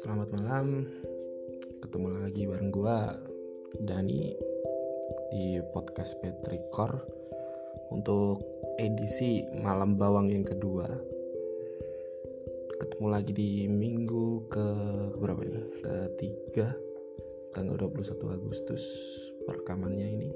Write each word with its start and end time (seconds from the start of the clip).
Selamat 0.00 0.32
malam, 0.32 0.88
ketemu 1.84 2.24
lagi 2.24 2.48
bareng 2.48 2.72
gua 2.72 3.20
Dani 3.84 4.32
di 5.28 5.60
podcast 5.76 6.16
Petrikor 6.24 7.04
untuk 7.92 8.40
edisi 8.80 9.44
malam 9.60 10.00
bawang 10.00 10.32
yang 10.32 10.48
kedua. 10.48 10.88
Ketemu 12.80 13.06
lagi 13.12 13.36
di 13.36 13.68
minggu 13.68 14.48
ke 14.48 14.66
berapa 15.20 15.44
ini? 15.44 15.84
Ketiga 15.84 16.72
tanggal 17.52 17.76
21 17.76 18.24
Agustus 18.24 18.80
perekamannya 19.44 20.08
ini. 20.08 20.32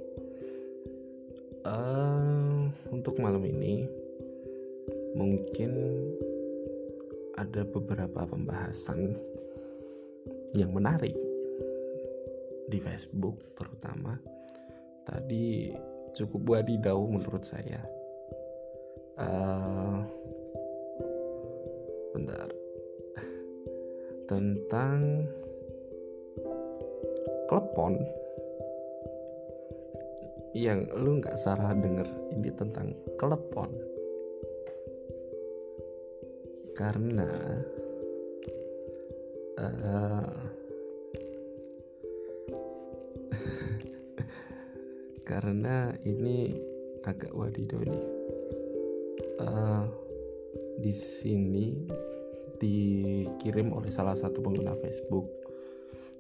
Uh, 1.64 2.53
untuk 2.90 3.18
malam 3.18 3.42
ini 3.44 3.86
mungkin 5.14 5.72
ada 7.34 7.66
beberapa 7.66 8.26
pembahasan 8.26 9.14
yang 10.54 10.70
menarik 10.70 11.14
di 12.70 12.78
Facebook 12.78 13.42
terutama. 13.58 14.18
Tadi 15.04 15.74
cukup 16.14 16.58
wadidaw 16.58 16.98
menurut 17.04 17.42
saya. 17.42 17.82
Uh, 19.14 20.02
bentar. 22.14 22.48
Tentang 24.24 25.28
klepon 27.50 28.23
yang 30.54 30.86
lu 30.94 31.18
nggak 31.18 31.34
salah 31.34 31.74
denger 31.74 32.06
ini 32.30 32.50
tentang 32.54 32.94
klepon 33.18 33.74
karena 36.78 37.26
uh, 39.58 40.30
karena 45.28 45.90
ini 46.06 46.54
agak 47.02 47.34
wadidaw 47.34 47.82
ini 47.82 48.02
uh, 49.42 49.90
di 50.78 50.94
sini 50.94 51.82
dikirim 52.62 53.74
oleh 53.74 53.90
salah 53.90 54.14
satu 54.14 54.38
pengguna 54.38 54.78
Facebook 54.78 55.26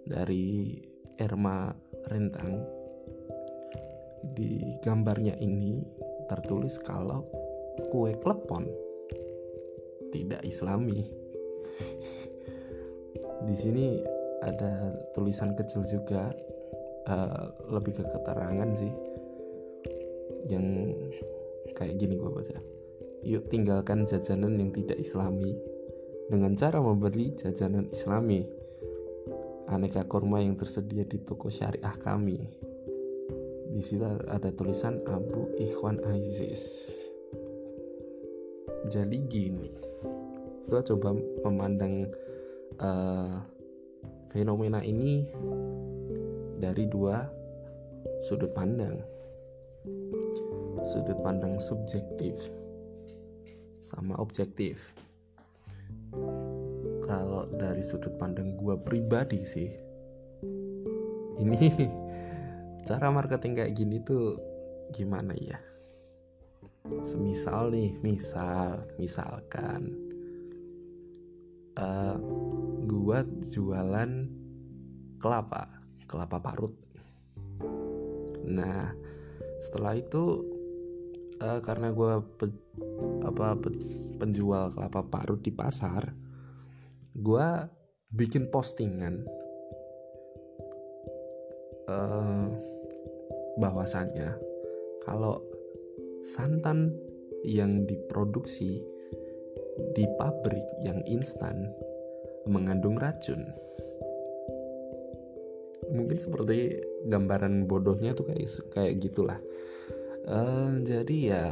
dari 0.02 0.74
Erma 1.22 1.70
Rentang 2.10 2.83
di 4.32 4.80
gambarnya 4.80 5.36
ini 5.44 5.84
tertulis 6.26 6.80
kalau 6.80 7.28
kue 7.92 8.16
klepon 8.16 8.64
tidak 10.14 10.40
islami. 10.46 11.04
Di 13.44 13.56
sini 13.58 13.98
ada 14.40 14.94
tulisan 15.12 15.58
kecil 15.58 15.82
juga 15.84 16.30
uh, 17.10 17.44
lebih 17.68 17.98
ke 17.98 18.04
keterangan 18.06 18.70
sih 18.78 18.92
yang 20.48 20.94
kayak 21.74 21.98
gini 21.98 22.14
gue 22.14 22.30
baca. 22.30 22.58
Yuk 23.24 23.48
tinggalkan 23.48 24.04
jajanan 24.04 24.60
yang 24.60 24.70
tidak 24.70 25.00
islami 25.00 25.56
dengan 26.28 26.54
cara 26.54 26.78
membeli 26.78 27.34
jajanan 27.34 27.90
islami. 27.90 28.46
Aneka 29.64 30.04
kurma 30.04 30.44
yang 30.44 30.60
tersedia 30.60 31.08
di 31.08 31.24
toko 31.24 31.48
syariah 31.48 31.96
kami 31.96 32.36
di 33.74 33.82
situ 33.82 34.06
ada 34.06 34.54
tulisan 34.54 35.02
Abu 35.10 35.50
Ikhwan 35.58 35.98
Aziz. 36.06 36.94
Jadi 38.86 39.18
gini 39.26 39.74
gue 40.70 40.80
coba 40.94 41.10
memandang 41.42 42.06
uh, 42.78 43.42
fenomena 44.30 44.78
ini 44.78 45.26
dari 46.62 46.86
dua 46.86 47.26
sudut 48.22 48.54
pandang. 48.54 49.02
Sudut 50.86 51.18
pandang 51.26 51.58
subjektif 51.58 52.38
sama 53.82 54.14
objektif. 54.22 54.94
Kalau 57.02 57.50
dari 57.50 57.82
sudut 57.82 58.14
pandang 58.22 58.54
gue 58.54 58.78
pribadi 58.78 59.42
sih 59.42 59.70
ini 61.42 61.90
cara 62.84 63.08
marketing 63.08 63.56
kayak 63.56 63.72
gini 63.72 63.96
tuh 64.04 64.36
gimana 64.92 65.32
ya? 65.40 65.56
Semisal 67.00 67.72
nih 67.72 67.96
misal 68.04 68.84
misalkan 69.00 69.96
uh, 71.80 72.20
gua 72.84 73.24
jualan 73.40 74.28
kelapa 75.16 75.64
kelapa 76.04 76.36
parut. 76.44 76.76
Nah 78.44 78.92
setelah 79.64 79.96
itu 79.96 80.44
uh, 81.40 81.64
karena 81.64 81.88
gua 81.88 82.20
pe, 82.20 82.52
apa 83.24 83.56
pe, 83.56 83.72
penjual 84.20 84.68
kelapa 84.76 85.00
parut 85.08 85.40
di 85.40 85.48
pasar 85.48 86.12
gua 87.16 87.64
bikin 88.12 88.52
postingan 88.52 89.24
uh, 91.88 92.73
bahwasannya 93.58 94.54
kalau 95.04 95.44
santan 96.24 96.96
yang 97.44 97.84
diproduksi 97.84 98.80
di 99.92 100.04
pabrik 100.16 100.64
yang 100.80 101.04
instan 101.04 101.68
mengandung 102.48 102.96
racun. 102.96 103.44
Mungkin 105.92 106.16
seperti 106.16 106.80
gambaran 107.04 107.68
bodohnya 107.68 108.16
tuh 108.16 108.32
kayak 108.32 108.48
kayak 108.72 108.96
gitulah. 109.04 109.36
Uh, 110.24 110.80
jadi 110.80 111.16
ya 111.20 111.46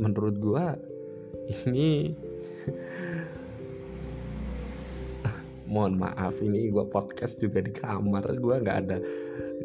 menurut 0.00 0.40
gua 0.40 0.80
ini 1.68 2.16
mohon 5.68 6.00
maaf 6.00 6.40
ini 6.40 6.72
gua 6.72 6.88
podcast 6.88 7.36
juga 7.36 7.60
di 7.60 7.76
kamar 7.76 8.24
gua 8.40 8.64
nggak 8.64 8.78
ada 8.88 8.96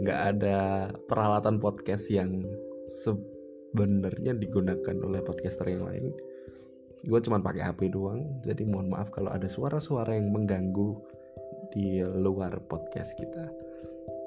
nggak 0.02 0.20
ada 0.36 0.90
peralatan 1.06 1.62
podcast 1.62 2.10
yang 2.10 2.42
sebenarnya 2.90 4.34
digunakan 4.34 4.96
oleh 5.04 5.22
podcaster 5.22 5.70
yang 5.70 5.86
lain. 5.86 6.14
Gue 7.04 7.20
cuma 7.20 7.44
pakai 7.44 7.68
HP 7.68 7.92
doang 7.92 8.42
jadi 8.42 8.64
mohon 8.64 8.88
maaf 8.90 9.12
kalau 9.12 9.30
ada 9.30 9.46
suara-suara 9.46 10.16
yang 10.16 10.32
mengganggu 10.32 10.96
di 11.76 12.00
luar 12.02 12.58
podcast 12.66 13.14
kita. 13.20 13.52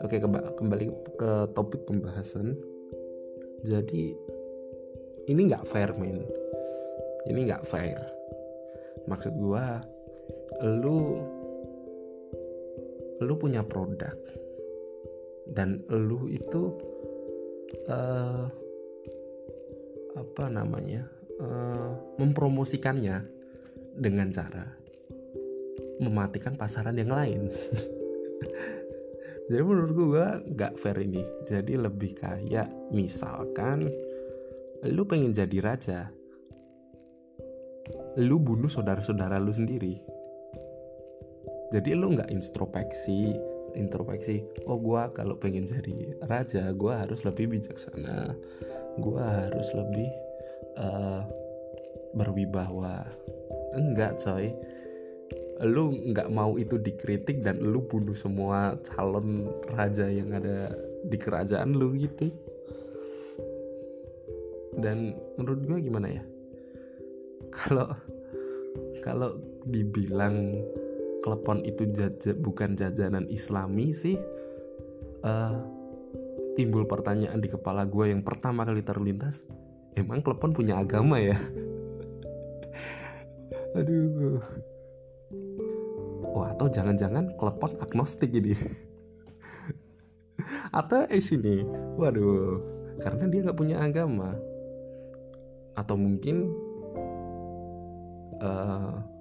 Oke 0.04 0.20
kembali 0.20 0.86
ke 1.16 1.32
topik 1.56 1.88
pembahasan. 1.88 2.52
Jadi 3.64 4.12
ini 5.26 5.40
nggak 5.48 5.64
fair 5.64 5.90
men. 5.96 6.20
Ini 7.26 7.40
nggak 7.48 7.64
fair. 7.64 7.98
Maksud 9.08 9.34
gue 9.34 9.64
lu 10.62 11.24
lu 13.24 13.34
punya 13.40 13.64
produk 13.64 14.14
dan 15.52 15.82
lu 15.90 16.26
itu 16.30 16.74
uh, 17.86 18.46
apa 20.16 20.44
namanya 20.48 21.06
uh, 21.38 21.92
mempromosikannya 22.16 23.22
dengan 23.96 24.28
cara 24.32 24.86
mematikan 26.00 26.56
pasaran 26.56 26.96
yang 26.96 27.12
lain. 27.12 27.48
jadi 29.48 29.62
menurut 29.64 29.92
gue 29.92 30.26
nggak 30.52 30.76
fair 30.76 30.98
ini. 31.00 31.24
Jadi 31.48 31.76
lebih 31.76 32.16
kayak 32.16 32.68
misalkan 32.92 33.88
lu 34.84 35.08
pengen 35.08 35.32
jadi 35.32 35.58
raja, 35.64 36.00
lu 38.20 38.36
bunuh 38.36 38.68
saudara-saudara 38.68 39.40
lu 39.40 39.52
sendiri. 39.52 39.96
Jadi 41.74 41.98
lu 41.98 42.14
nggak 42.14 42.30
introspeksi, 42.30 43.34
introspeksi. 43.76 44.42
Oh 44.64 44.80
gue 44.80 45.02
kalau 45.12 45.36
pengen 45.36 45.68
jadi 45.68 46.16
raja, 46.24 46.72
gue 46.72 46.92
harus 46.92 47.22
lebih 47.22 47.52
bijaksana. 47.52 48.34
Gue 48.98 49.20
harus 49.20 49.68
lebih 49.76 50.08
uh, 50.80 51.22
berwibawa 52.16 53.04
enggak 53.76 54.16
coy 54.16 54.56
lu 55.64 55.92
nggak 56.12 56.28
mau 56.32 56.60
itu 56.60 56.76
dikritik 56.76 57.40
dan 57.40 57.60
lu 57.60 57.80
bunuh 57.84 58.12
semua 58.12 58.76
calon 58.84 59.48
raja 59.72 60.04
yang 60.08 60.32
ada 60.36 60.72
di 61.08 61.16
kerajaan 61.16 61.72
lu 61.76 61.96
gitu 61.96 62.28
dan 64.76 65.16
menurut 65.40 65.60
gue 65.64 65.78
gimana 65.80 66.08
ya 66.12 66.22
kalau 67.48 67.88
kalau 69.00 69.40
dibilang 69.64 70.60
klepon 71.26 71.66
itu 71.66 71.90
jaja, 71.90 72.38
bukan 72.38 72.78
jajanan 72.78 73.26
islami 73.26 73.90
sih. 73.90 74.14
Uh, 75.26 75.58
timbul 76.54 76.86
pertanyaan 76.86 77.42
di 77.42 77.50
kepala 77.50 77.82
gue 77.82 78.14
yang 78.14 78.22
pertama 78.22 78.62
kali 78.62 78.86
terlintas 78.86 79.42
emang 79.98 80.22
klepon 80.22 80.54
punya 80.54 80.78
agama 80.78 81.18
ya? 81.18 81.34
Aduh. 83.78 84.38
Wah 86.30 86.54
atau 86.54 86.70
jangan-jangan 86.70 87.34
klepon 87.34 87.74
agnostik 87.82 88.30
jadi 88.30 88.54
atau 90.78 91.10
eh 91.10 91.18
sini. 91.18 91.66
Waduh 91.98 92.76
karena 93.02 93.24
dia 93.28 93.40
nggak 93.44 93.58
punya 93.58 93.82
agama. 93.82 94.36
Atau 95.76 96.00
mungkin 96.00 96.48
uh, 98.40 99.15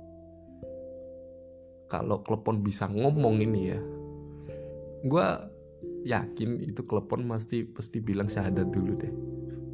kalau 1.95 2.19
klepon 2.19 2.59
bisa 2.59 2.91
ngomong 2.91 3.39
ini 3.39 3.61
ya. 3.71 3.79
Gue 5.07 5.27
yakin 6.03 6.59
itu 6.59 6.83
klepon 6.83 7.23
pasti 7.31 7.63
pasti 7.63 8.03
bilang 8.03 8.27
syahadat 8.27 8.67
dulu 8.67 8.91
deh. 8.99 9.13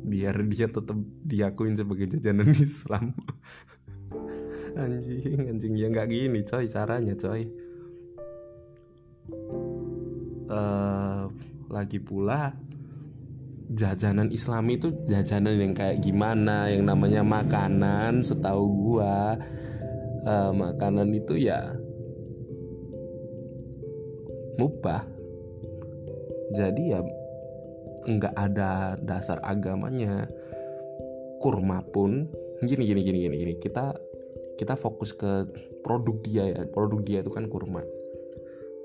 Biar 0.06 0.38
dia 0.45 0.69
tetap 0.69 0.97
diakuin 1.25 1.73
sebagai 1.73 2.13
jajanan 2.13 2.53
Islam. 2.69 3.18
Anjing 4.77 5.50
anjing 5.50 5.73
ya 5.73 5.89
nggak 5.89 6.07
gini 6.13 6.45
coy 6.45 6.69
caranya 6.69 7.18
coy. 7.18 7.50
Uh, 10.51 11.25
lagi 11.71 11.97
pula 12.03 12.53
jajanan 13.71 14.27
Islam 14.35 14.67
itu 14.67 14.91
jajanan 15.07 15.56
yang 15.56 15.74
kayak 15.74 16.03
gimana 16.03 16.67
yang 16.67 16.83
namanya 16.83 17.24
makanan 17.24 18.19
setahu 18.19 18.67
gua 18.67 19.39
uh, 20.27 20.51
makanan 20.51 21.15
itu 21.15 21.39
ya 21.39 21.71
mubah. 24.62 25.02
Jadi 26.54 26.94
ya 26.94 27.02
nggak 28.06 28.36
ada 28.38 28.96
dasar 29.02 29.42
agamanya. 29.42 30.30
Kurma 31.42 31.81
pun 31.90 32.30
gini 32.62 32.86
gini 32.86 33.02
gini 33.02 33.19
gini 33.25 33.36
gini. 33.42 33.54
Kita 33.58 33.98
kita 34.62 34.78
fokus 34.78 35.18
ke 35.18 35.50
produk 35.81 36.16
dia 36.22 36.44
ya. 36.54 36.62
Produk 36.69 37.02
dia 37.02 37.25
itu 37.25 37.34
kan 37.34 37.50
kurma. 37.50 37.81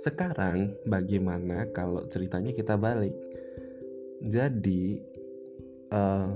Sekarang 0.00 0.72
bagaimana 0.88 1.68
kalau 1.76 2.08
ceritanya 2.08 2.56
kita 2.56 2.80
balik? 2.80 3.12
Jadi 4.24 4.96
uh, 5.92 6.32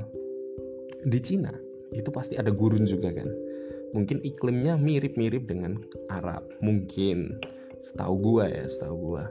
di 1.00 1.18
Cina 1.24 1.52
itu 1.96 2.12
pasti 2.12 2.36
ada 2.36 2.52
gurun 2.52 2.84
juga 2.84 3.08
kan? 3.12 3.28
Mungkin 3.96 4.22
iklimnya 4.22 4.76
mirip-mirip 4.76 5.48
dengan 5.48 5.80
Arab 6.12 6.46
mungkin 6.62 7.40
setahu 7.80 8.14
gua 8.20 8.44
ya 8.48 8.64
setahu 8.68 8.96
gua 8.96 9.24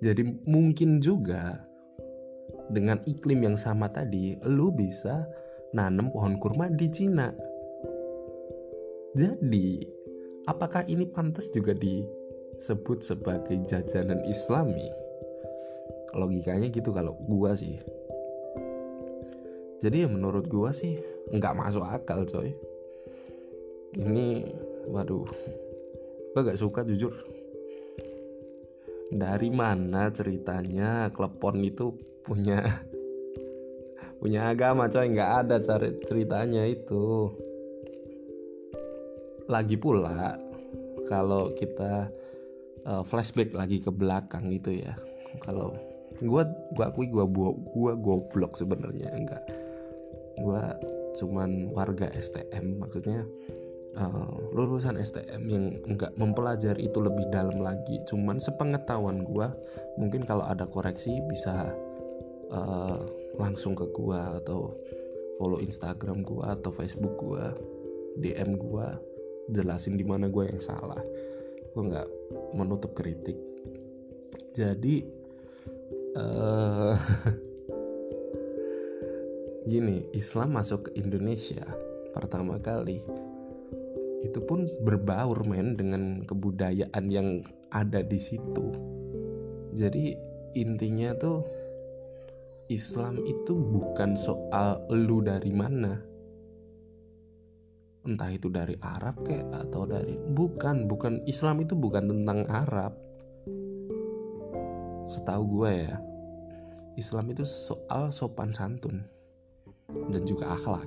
jadi 0.00 0.24
mungkin 0.48 1.04
juga 1.04 1.60
dengan 2.72 3.02
iklim 3.04 3.44
yang 3.44 3.56
sama 3.58 3.92
tadi, 3.92 4.38
lu 4.48 4.72
bisa 4.72 5.28
nanam 5.76 6.08
pohon 6.08 6.40
kurma 6.40 6.72
di 6.72 6.88
Cina. 6.88 7.28
Jadi, 9.12 9.84
apakah 10.48 10.86
ini 10.86 11.04
pantas 11.04 11.52
juga 11.52 11.76
disebut 11.76 13.04
sebagai 13.04 13.60
jajanan 13.68 14.24
Islami? 14.24 14.88
Logikanya 16.16 16.72
gitu 16.72 16.94
kalau 16.96 17.18
gua 17.28 17.52
sih. 17.52 17.76
Jadi 19.84 20.06
ya 20.06 20.08
menurut 20.08 20.48
gua 20.48 20.72
sih 20.72 20.96
nggak 21.28 21.56
masuk 21.58 21.84
akal 21.84 22.24
coy. 22.24 22.56
Ini, 23.98 24.54
waduh, 24.86 25.26
gua 26.32 26.40
gak 26.46 26.60
suka 26.62 26.86
jujur 26.86 27.29
dari 29.10 29.50
mana 29.50 30.08
ceritanya 30.14 31.10
klepon 31.10 31.60
itu 31.66 31.94
punya 32.22 32.62
punya 34.22 34.54
agama 34.54 34.86
coy? 34.86 35.10
Nggak 35.10 35.32
ada 35.46 35.56
cari 35.58 35.90
ceritanya 36.06 36.62
itu. 36.66 37.34
Lagi 39.50 39.74
pula 39.74 40.38
kalau 41.10 41.50
kita 41.58 42.06
uh, 42.86 43.02
flashback 43.02 43.50
lagi 43.50 43.82
ke 43.82 43.90
belakang 43.90 44.46
itu 44.54 44.78
ya 44.78 44.94
kalau 45.42 45.74
gue 46.20 46.42
gua 46.76 46.86
akui 46.92 47.08
gue 47.08 47.24
gua 47.74 47.92
goblok 47.96 48.54
sebenarnya 48.54 49.08
enggak 49.10 49.42
gue 50.36 50.62
cuman 51.16 51.72
warga 51.74 52.08
STM 52.12 52.80
maksudnya 52.80 53.24
uh, 53.98 54.30
lulusan 54.54 55.00
STM 55.00 55.42
yang 55.50 55.64
nggak 55.82 56.14
mempelajari 56.14 56.86
itu 56.86 56.98
lebih 57.02 57.26
dalam 57.32 57.58
lagi. 57.58 57.98
Cuman 58.06 58.38
sepengetahuan 58.38 59.26
gue 59.26 59.48
mungkin 59.98 60.22
kalau 60.22 60.46
ada 60.46 60.68
koreksi 60.68 61.18
bisa 61.26 61.74
uh, 62.52 63.00
langsung 63.38 63.74
ke 63.74 63.88
gue 63.90 64.20
atau 64.44 64.70
follow 65.40 65.58
Instagram 65.58 66.22
gue 66.22 66.44
atau 66.44 66.70
Facebook 66.70 67.16
gue 67.18 67.44
DM 68.20 68.60
gue 68.60 68.86
jelasin 69.50 69.96
di 69.96 70.04
mana 70.04 70.28
gue 70.28 70.44
yang 70.46 70.62
salah. 70.62 71.00
Gue 71.74 71.82
nggak 71.90 72.08
menutup 72.54 72.94
kritik. 72.94 73.38
Jadi 74.54 75.02
uh, 76.18 76.94
gini 79.70 80.10
Islam 80.10 80.58
masuk 80.58 80.90
ke 80.90 80.98
Indonesia 80.98 81.62
pertama 82.10 82.58
kali 82.58 83.06
itu 84.20 84.40
pun 84.44 84.68
berbaur 84.84 85.48
men 85.48 85.76
dengan 85.76 86.24
kebudayaan 86.28 87.04
yang 87.08 87.40
ada 87.72 88.04
di 88.04 88.20
situ. 88.20 88.68
Jadi 89.72 90.12
intinya 90.58 91.16
tuh 91.16 91.40
Islam 92.68 93.18
itu 93.24 93.56
bukan 93.56 94.14
soal 94.14 94.84
lu 94.92 95.24
dari 95.24 95.50
mana. 95.50 95.96
Entah 98.00 98.30
itu 98.32 98.48
dari 98.48 98.76
Arab 98.80 99.24
kayak 99.24 99.48
atau 99.68 99.84
dari 99.84 100.16
bukan 100.16 100.88
bukan 100.88 101.20
Islam 101.28 101.64
itu 101.64 101.76
bukan 101.76 102.08
tentang 102.08 102.44
Arab. 102.48 102.92
Setahu 105.10 105.42
gue 105.58 105.72
ya 105.90 105.98
Islam 107.00 107.32
itu 107.32 107.42
soal 107.42 108.12
sopan 108.12 108.52
santun 108.52 109.02
dan 110.12 110.22
juga 110.28 110.54
akhlak 110.54 110.86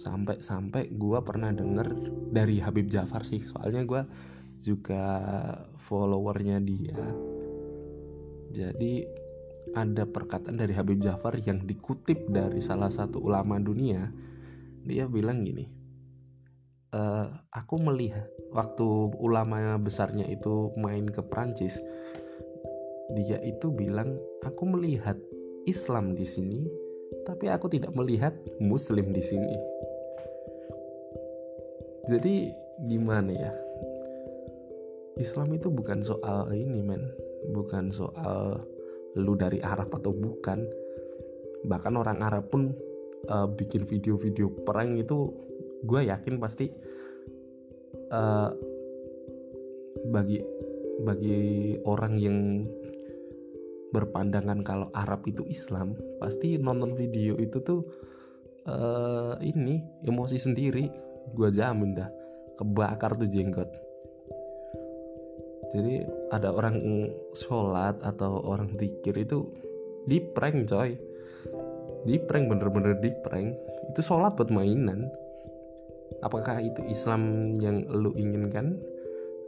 sampai-sampai 0.00 0.96
gue 0.96 1.18
pernah 1.20 1.52
denger 1.52 1.88
dari 2.32 2.58
Habib 2.58 2.88
Jafar 2.88 3.22
sih. 3.28 3.44
Soalnya 3.44 3.84
gue 3.84 4.02
juga 4.64 5.04
followernya 5.76 6.58
dia. 6.64 7.00
Jadi 8.50 9.04
ada 9.76 10.08
perkataan 10.08 10.56
dari 10.56 10.72
Habib 10.72 11.04
Jafar 11.04 11.36
yang 11.38 11.62
dikutip 11.68 12.32
dari 12.32 12.58
salah 12.58 12.88
satu 12.88 13.20
ulama 13.20 13.60
dunia. 13.60 14.08
Dia 14.82 15.04
bilang 15.06 15.44
gini 15.44 15.80
e, 16.94 17.02
aku 17.54 17.74
melihat 17.78 18.26
waktu 18.50 18.86
ulama 19.18 19.78
besarnya 19.78 20.26
itu 20.26 20.74
main 20.76 21.06
ke 21.06 21.22
Prancis 21.22 21.78
dia 23.10 23.42
itu 23.42 23.74
bilang 23.74 24.18
aku 24.46 24.66
melihat 24.70 25.18
Islam 25.66 26.14
di 26.14 26.26
sini 26.26 26.66
tapi 27.26 27.50
aku 27.50 27.66
tidak 27.66 27.90
melihat 27.94 28.34
muslim 28.62 29.10
di 29.10 29.22
sini 29.22 29.54
jadi 32.08 32.54
gimana 32.88 33.32
ya? 33.32 33.52
Islam 35.20 35.52
itu 35.52 35.68
bukan 35.68 36.00
soal 36.00 36.48
ini 36.54 36.80
men. 36.80 37.04
Bukan 37.52 37.92
soal 37.92 38.56
lu 39.18 39.36
dari 39.36 39.60
Arab 39.60 39.92
atau 39.92 40.14
bukan. 40.14 40.64
Bahkan 41.66 41.92
orang 41.92 42.24
Arab 42.24 42.48
pun 42.48 42.72
uh, 43.28 43.48
bikin 43.50 43.84
video-video 43.84 44.48
perang 44.64 44.96
itu 44.96 45.28
gue 45.84 46.08
yakin 46.08 46.40
pasti 46.40 46.72
uh, 48.12 48.48
bagi 50.08 50.40
bagi 51.00 51.76
orang 51.84 52.20
yang 52.20 52.68
berpandangan 53.90 54.60
kalau 54.62 54.88
Arab 54.94 55.26
itu 55.26 55.42
Islam 55.50 55.98
pasti 56.22 56.60
nonton 56.60 56.94
video 56.94 57.34
itu 57.40 57.58
tuh 57.64 57.80
uh, 58.70 59.34
ini 59.42 59.82
emosi 60.06 60.38
sendiri 60.38 61.09
gue 61.34 61.48
jamin 61.54 61.94
dah 61.96 62.10
kebakar 62.60 63.16
tuh 63.16 63.24
jenggot. 63.24 63.72
Jadi 65.72 66.04
ada 66.28 66.52
orang 66.52 67.08
sholat 67.32 67.96
atau 68.04 68.42
orang 68.44 68.76
pikir 68.76 69.16
itu 69.16 69.48
di 70.04 70.20
prank 70.20 70.68
coy. 70.68 70.98
Di 72.04 72.20
prank 72.20 72.52
bener-bener 72.52 73.00
di 73.00 73.08
prank 73.24 73.56
itu 73.94 74.00
sholat 74.04 74.36
buat 74.36 74.52
mainan. 74.52 75.08
Apakah 76.20 76.60
itu 76.60 76.84
Islam 76.84 77.54
yang 77.56 77.86
lu 77.88 78.12
inginkan? 78.18 78.76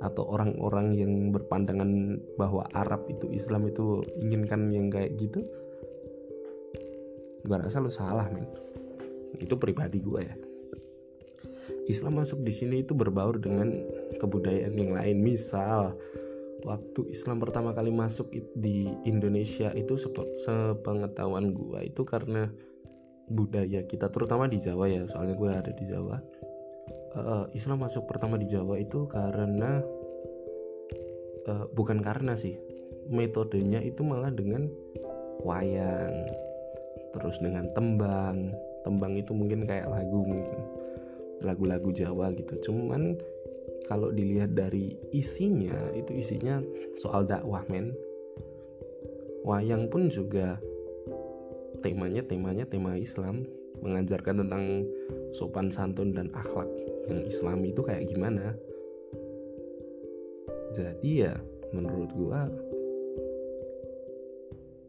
Atau 0.02 0.26
orang-orang 0.26 0.98
yang 0.98 1.30
berpandangan 1.30 2.18
bahwa 2.34 2.66
Arab 2.74 3.06
itu 3.06 3.30
Islam 3.30 3.70
itu 3.70 4.02
inginkan 4.18 4.70
yang 4.74 4.90
kayak 4.90 5.14
gitu? 5.14 5.46
Gue 7.46 7.56
rasa 7.58 7.82
lu 7.82 7.90
salah 7.90 8.26
men. 8.30 8.46
Itu 9.38 9.58
pribadi 9.58 9.98
gue 10.02 10.22
ya 10.22 10.34
Islam 11.90 12.22
masuk 12.22 12.46
di 12.46 12.52
sini 12.54 12.86
itu 12.86 12.94
berbaur 12.94 13.42
dengan 13.42 13.74
kebudayaan 14.18 14.74
yang 14.78 14.92
lain. 14.94 15.18
Misal 15.18 15.94
waktu 16.62 17.10
Islam 17.10 17.42
pertama 17.42 17.74
kali 17.74 17.90
masuk 17.90 18.30
di 18.54 18.86
Indonesia 19.02 19.74
itu 19.74 19.98
sepengetahuan 19.98 21.50
gue 21.50 21.90
itu 21.90 22.02
karena 22.06 22.46
budaya 23.26 23.82
kita 23.86 24.10
terutama 24.14 24.46
di 24.46 24.62
Jawa 24.62 24.86
ya 24.86 25.02
soalnya 25.10 25.34
gue 25.34 25.50
ada 25.50 25.72
di 25.74 25.84
Jawa. 25.90 26.16
Uh, 27.12 27.44
Islam 27.52 27.84
masuk 27.84 28.08
pertama 28.08 28.40
di 28.40 28.46
Jawa 28.48 28.78
itu 28.80 29.04
karena 29.10 29.82
uh, 31.50 31.66
bukan 31.74 32.00
karena 32.00 32.38
sih 32.38 32.56
metodenya 33.10 33.82
itu 33.82 34.00
malah 34.06 34.30
dengan 34.30 34.70
wayang 35.42 36.30
terus 37.10 37.42
dengan 37.42 37.66
tembang. 37.74 38.54
Tembang 38.82 39.14
itu 39.14 39.30
mungkin 39.30 39.62
kayak 39.62 39.90
lagu 39.90 40.26
mungkin 40.26 40.58
lagu-lagu 41.42 41.90
Jawa 41.90 42.32
gitu. 42.34 42.70
Cuman 42.70 43.18
kalau 43.86 44.14
dilihat 44.14 44.54
dari 44.54 44.94
isinya 45.10 45.90
itu 45.92 46.14
isinya 46.22 46.62
soal 46.96 47.26
dakwah 47.26 47.66
men. 47.66 47.92
Wayang 49.42 49.90
pun 49.90 50.06
juga 50.06 50.62
temanya 51.82 52.22
temanya 52.22 52.62
tema 52.62 52.94
Islam 52.94 53.42
mengajarkan 53.82 54.46
tentang 54.46 54.86
sopan 55.34 55.66
santun 55.66 56.14
dan 56.14 56.30
akhlak 56.30 56.70
yang 57.10 57.26
Islam 57.26 57.66
itu 57.66 57.82
kayak 57.82 58.06
gimana. 58.06 58.54
Jadi 60.72 61.26
ya 61.26 61.34
menurut 61.74 62.10
gua 62.14 62.46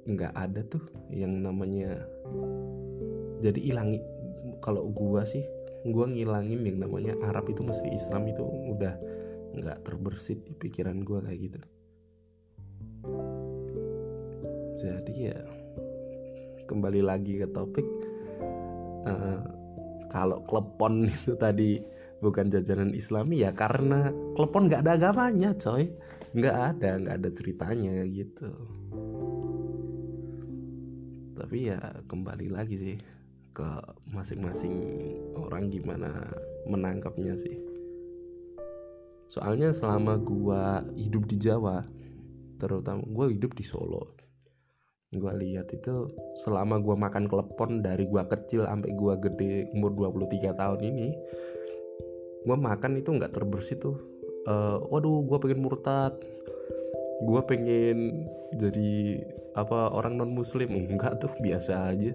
nggak 0.06 0.34
ada 0.38 0.62
tuh 0.70 0.84
yang 1.10 1.42
namanya 1.42 2.06
jadi 3.42 3.60
ilangi. 3.74 4.00
Kalau 4.62 4.86
gua 4.92 5.26
sih 5.26 5.44
gue 5.84 6.06
ngilangin 6.08 6.64
yang 6.64 6.78
namanya 6.80 7.14
Arab 7.28 7.52
itu 7.52 7.60
mesti 7.60 7.92
Islam 7.92 8.24
itu 8.32 8.40
udah 8.44 8.96
nggak 9.54 9.84
terbersit 9.84 10.40
di 10.48 10.56
pikiran 10.56 11.04
gue 11.04 11.20
kayak 11.20 11.40
gitu. 11.52 11.60
Jadi 14.74 15.14
ya 15.30 15.38
kembali 16.66 17.04
lagi 17.04 17.38
ke 17.44 17.48
topik 17.52 17.86
uh, 19.06 19.44
kalau 20.08 20.40
klepon 20.48 21.06
itu 21.12 21.36
tadi 21.36 21.84
bukan 22.24 22.48
jajanan 22.48 22.96
Islami 22.96 23.44
ya 23.44 23.52
karena 23.52 24.10
klepon 24.40 24.72
nggak 24.72 24.88
ada 24.88 24.96
agamanya 24.96 25.52
coy. 25.60 25.92
Nggak 26.34 26.58
ada 26.74 26.90
nggak 26.98 27.16
ada 27.20 27.30
ceritanya 27.36 27.94
gitu. 28.08 28.50
Tapi 31.36 31.58
ya 31.70 31.78
kembali 32.08 32.48
lagi 32.50 32.76
sih 32.80 32.96
ke 33.54 33.70
masing-masing 34.10 34.76
orang 35.38 35.70
gimana 35.70 36.10
menangkapnya 36.66 37.38
sih. 37.38 37.56
Soalnya 39.30 39.70
selama 39.74 40.18
gua 40.18 40.82
hidup 40.98 41.30
di 41.30 41.38
Jawa 41.38 41.86
terutama 42.58 43.02
gua 43.06 43.30
hidup 43.30 43.54
di 43.58 43.66
Solo 43.66 44.14
gua 45.14 45.38
lihat 45.38 45.70
itu 45.70 46.10
selama 46.42 46.82
gua 46.82 46.98
makan 46.98 47.30
klepon 47.30 47.86
dari 47.86 48.10
gua 48.10 48.26
kecil 48.26 48.66
sampai 48.66 48.94
gua 48.98 49.14
gede 49.22 49.70
umur 49.78 49.94
23 49.94 50.58
tahun 50.58 50.80
ini 50.82 51.08
gua 52.50 52.58
makan 52.58 52.98
itu 52.98 53.14
nggak 53.14 53.34
terbersih 53.34 53.78
tuh. 53.78 53.98
Uh, 54.44 54.82
waduh 54.92 55.24
gua 55.24 55.38
pengen 55.40 55.64
murtad. 55.64 56.18
Gua 57.24 57.46
pengen 57.46 58.28
jadi 58.58 59.22
apa 59.54 59.94
orang 59.94 60.18
non 60.18 60.34
muslim 60.34 60.74
enggak 60.74 61.22
tuh 61.22 61.30
biasa 61.40 61.94
aja 61.94 62.12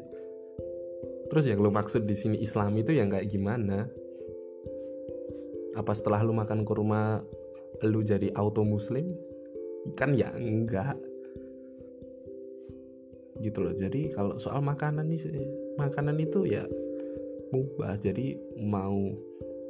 Terus 1.29 1.45
yang 1.45 1.61
lu 1.61 1.69
maksud 1.69 2.09
di 2.09 2.17
sini 2.17 2.41
Islam 2.41 2.73
itu 2.81 2.97
yang 2.97 3.13
kayak 3.13 3.29
gimana? 3.29 3.85
Apa 5.77 5.93
setelah 5.93 6.25
lu 6.25 6.33
makan 6.33 6.65
kurma 6.65 7.21
lu 7.85 8.01
jadi 8.01 8.33
auto 8.33 8.65
muslim? 8.65 9.13
Kan 9.93 10.17
ya 10.17 10.33
enggak. 10.33 10.97
Gitu 13.45 13.61
loh. 13.61 13.77
Jadi 13.77 14.09
kalau 14.17 14.41
soal 14.41 14.65
makanan 14.65 15.13
nih 15.13 15.21
makanan 15.77 16.17
itu 16.17 16.49
ya 16.49 16.65
mubah. 17.53 18.01
Jadi 18.01 18.35
mau 18.65 19.13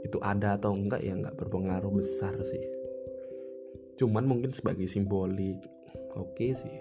itu 0.07 0.19
ada 0.23 0.55
atau 0.55 0.79
enggak 0.79 1.03
ya 1.03 1.19
enggak 1.19 1.35
berpengaruh 1.35 1.91
besar 1.91 2.39
sih. 2.47 2.63
Cuman 3.99 4.31
mungkin 4.31 4.55
sebagai 4.55 4.87
simbolik 4.87 5.59
oke 6.15 6.39
okay 6.39 6.55
sih. 6.55 6.77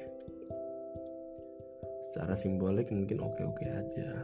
Secara 2.08 2.38
simbolik 2.38 2.88
mungkin 2.94 3.20
oke-oke 3.20 3.68
aja 3.68 4.24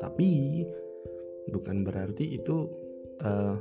tapi 0.00 0.64
bukan 1.52 1.84
berarti 1.84 2.40
itu 2.40 2.66
uh, 3.22 3.56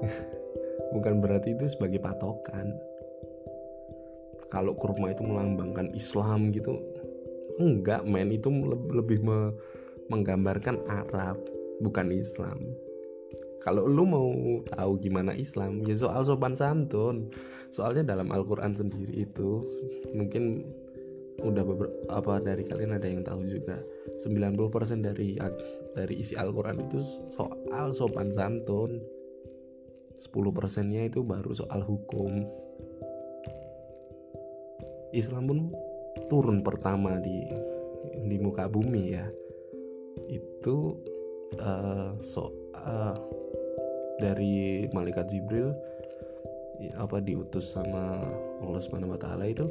bukan 0.94 1.20
berarti 1.20 1.54
itu 1.54 1.68
sebagai 1.70 2.00
patokan. 2.02 2.72
Kalau 4.50 4.74
kurma 4.74 5.14
itu 5.14 5.22
melambangkan 5.22 5.94
Islam 5.94 6.50
gitu 6.50 6.74
enggak 7.62 8.02
men. 8.02 8.34
Itu 8.34 8.50
lebih 8.90 9.22
me 9.22 9.54
menggambarkan 10.10 10.82
Arab 10.90 11.38
bukan 11.78 12.10
Islam. 12.10 12.58
Kalau 13.60 13.84
lu 13.84 14.08
mau 14.08 14.32
tahu 14.72 14.96
gimana 14.98 15.36
Islam 15.36 15.84
ya 15.86 15.94
soal 15.94 16.26
sopan 16.26 16.58
santun. 16.58 17.30
Soalnya 17.70 18.16
dalam 18.16 18.32
Al-Quran 18.34 18.74
sendiri 18.74 19.22
itu 19.22 19.62
mungkin 20.10 20.66
udah 21.40 21.64
beberapa 21.64 22.34
dari 22.40 22.64
kalian 22.64 22.96
ada 22.96 23.08
yang 23.08 23.24
tahu 23.24 23.44
juga. 23.48 23.80
90% 24.20 25.00
dari 25.00 25.40
dari 25.96 26.14
isi 26.20 26.36
Al-Qur'an 26.36 26.80
itu 26.80 27.00
soal 27.32 27.96
sopan 27.96 28.28
santun. 28.30 29.00
10% 30.20 30.92
nya 30.92 31.08
itu 31.08 31.24
baru 31.24 31.56
soal 31.56 31.80
hukum. 31.80 32.44
Islam 35.10 35.44
pun 35.48 35.60
turun 36.28 36.60
pertama 36.60 37.18
di 37.18 37.48
di 38.28 38.36
muka 38.36 38.68
bumi 38.68 39.16
ya. 39.16 39.26
Itu 40.28 41.00
uh, 41.56 42.14
so 42.20 42.52
uh, 42.76 43.16
dari 44.20 44.86
malaikat 44.92 45.32
Jibril 45.32 45.72
apa 46.96 47.20
diutus 47.20 47.76
sama 47.76 48.24
Allah 48.64 48.80
Subhanahu 48.80 49.12
wa 49.16 49.20
taala 49.20 49.44
itu 49.48 49.68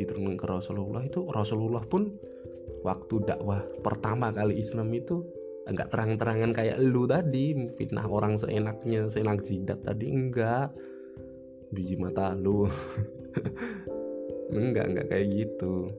diturunkan 0.00 0.40
ke 0.40 0.46
Rasulullah 0.48 1.04
itu 1.04 1.28
Rasulullah 1.28 1.84
pun 1.84 2.08
waktu 2.80 3.14
dakwah 3.28 3.60
pertama 3.84 4.32
kali 4.32 4.56
Islam 4.56 4.88
itu 4.96 5.20
enggak 5.68 5.92
terang-terangan 5.92 6.50
kayak 6.56 6.76
lu 6.80 7.04
tadi 7.04 7.54
fitnah 7.76 8.06
orang 8.08 8.40
seenaknya 8.40 9.06
seenak 9.06 9.44
jidat 9.44 9.84
tadi 9.84 10.06
enggak. 10.10 10.72
Biji 11.70 11.94
mata 11.94 12.34
lu. 12.34 12.66
Enggak 14.50 14.90
enggak 14.90 15.06
kayak 15.14 15.26
gitu. 15.30 15.94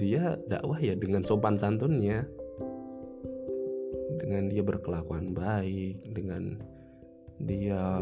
Dia 0.00 0.40
dakwah 0.48 0.80
ya 0.80 0.96
dengan 0.96 1.20
sopan 1.20 1.60
santunnya. 1.60 2.24
Dengan 4.16 4.48
dia 4.48 4.64
berkelakuan 4.64 5.36
baik 5.36 6.00
dengan 6.16 6.56
dia 7.36 8.00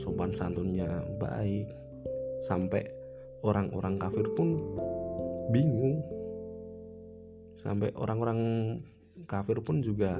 sopan 0.00 0.32
santunnya 0.32 1.04
baik. 1.20 1.68
Sampai 2.40 2.88
orang-orang 3.42 4.00
kafir 4.00 4.26
pun 4.34 4.58
bingung. 5.52 6.02
Sampai 7.58 7.90
orang-orang 7.98 8.40
kafir 9.26 9.58
pun 9.62 9.82
juga 9.82 10.14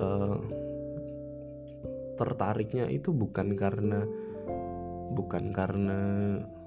uh, 0.00 0.40
tertariknya 2.16 2.88
itu 2.88 3.12
bukan 3.12 3.52
karena 3.52 4.08
bukan 5.12 5.52
karena 5.52 6.00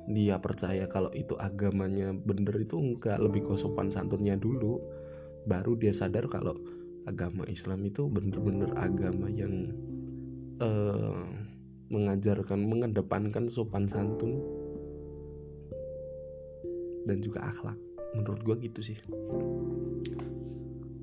dia 0.10 0.42
percaya 0.42 0.90
kalau 0.90 1.10
itu 1.14 1.34
agamanya 1.38 2.14
bener 2.14 2.54
itu 2.62 2.78
enggak. 2.78 3.18
Lebih 3.18 3.50
kosopan 3.50 3.90
santunnya 3.90 4.38
dulu 4.38 4.78
baru 5.50 5.74
dia 5.78 5.94
sadar 5.94 6.30
kalau 6.30 6.54
agama 7.10 7.42
Islam 7.50 7.82
itu 7.90 8.06
bener-bener 8.06 8.70
agama 8.78 9.26
yang 9.34 9.74
uh, 10.62 11.26
mengajarkan 11.90 12.62
mengedepankan 12.70 13.50
sopan 13.50 13.90
santun 13.90 14.59
dan 17.08 17.24
juga 17.24 17.46
akhlak. 17.46 17.78
Menurut 18.18 18.42
gue 18.44 18.56
gitu 18.72 18.82
sih. 18.82 18.98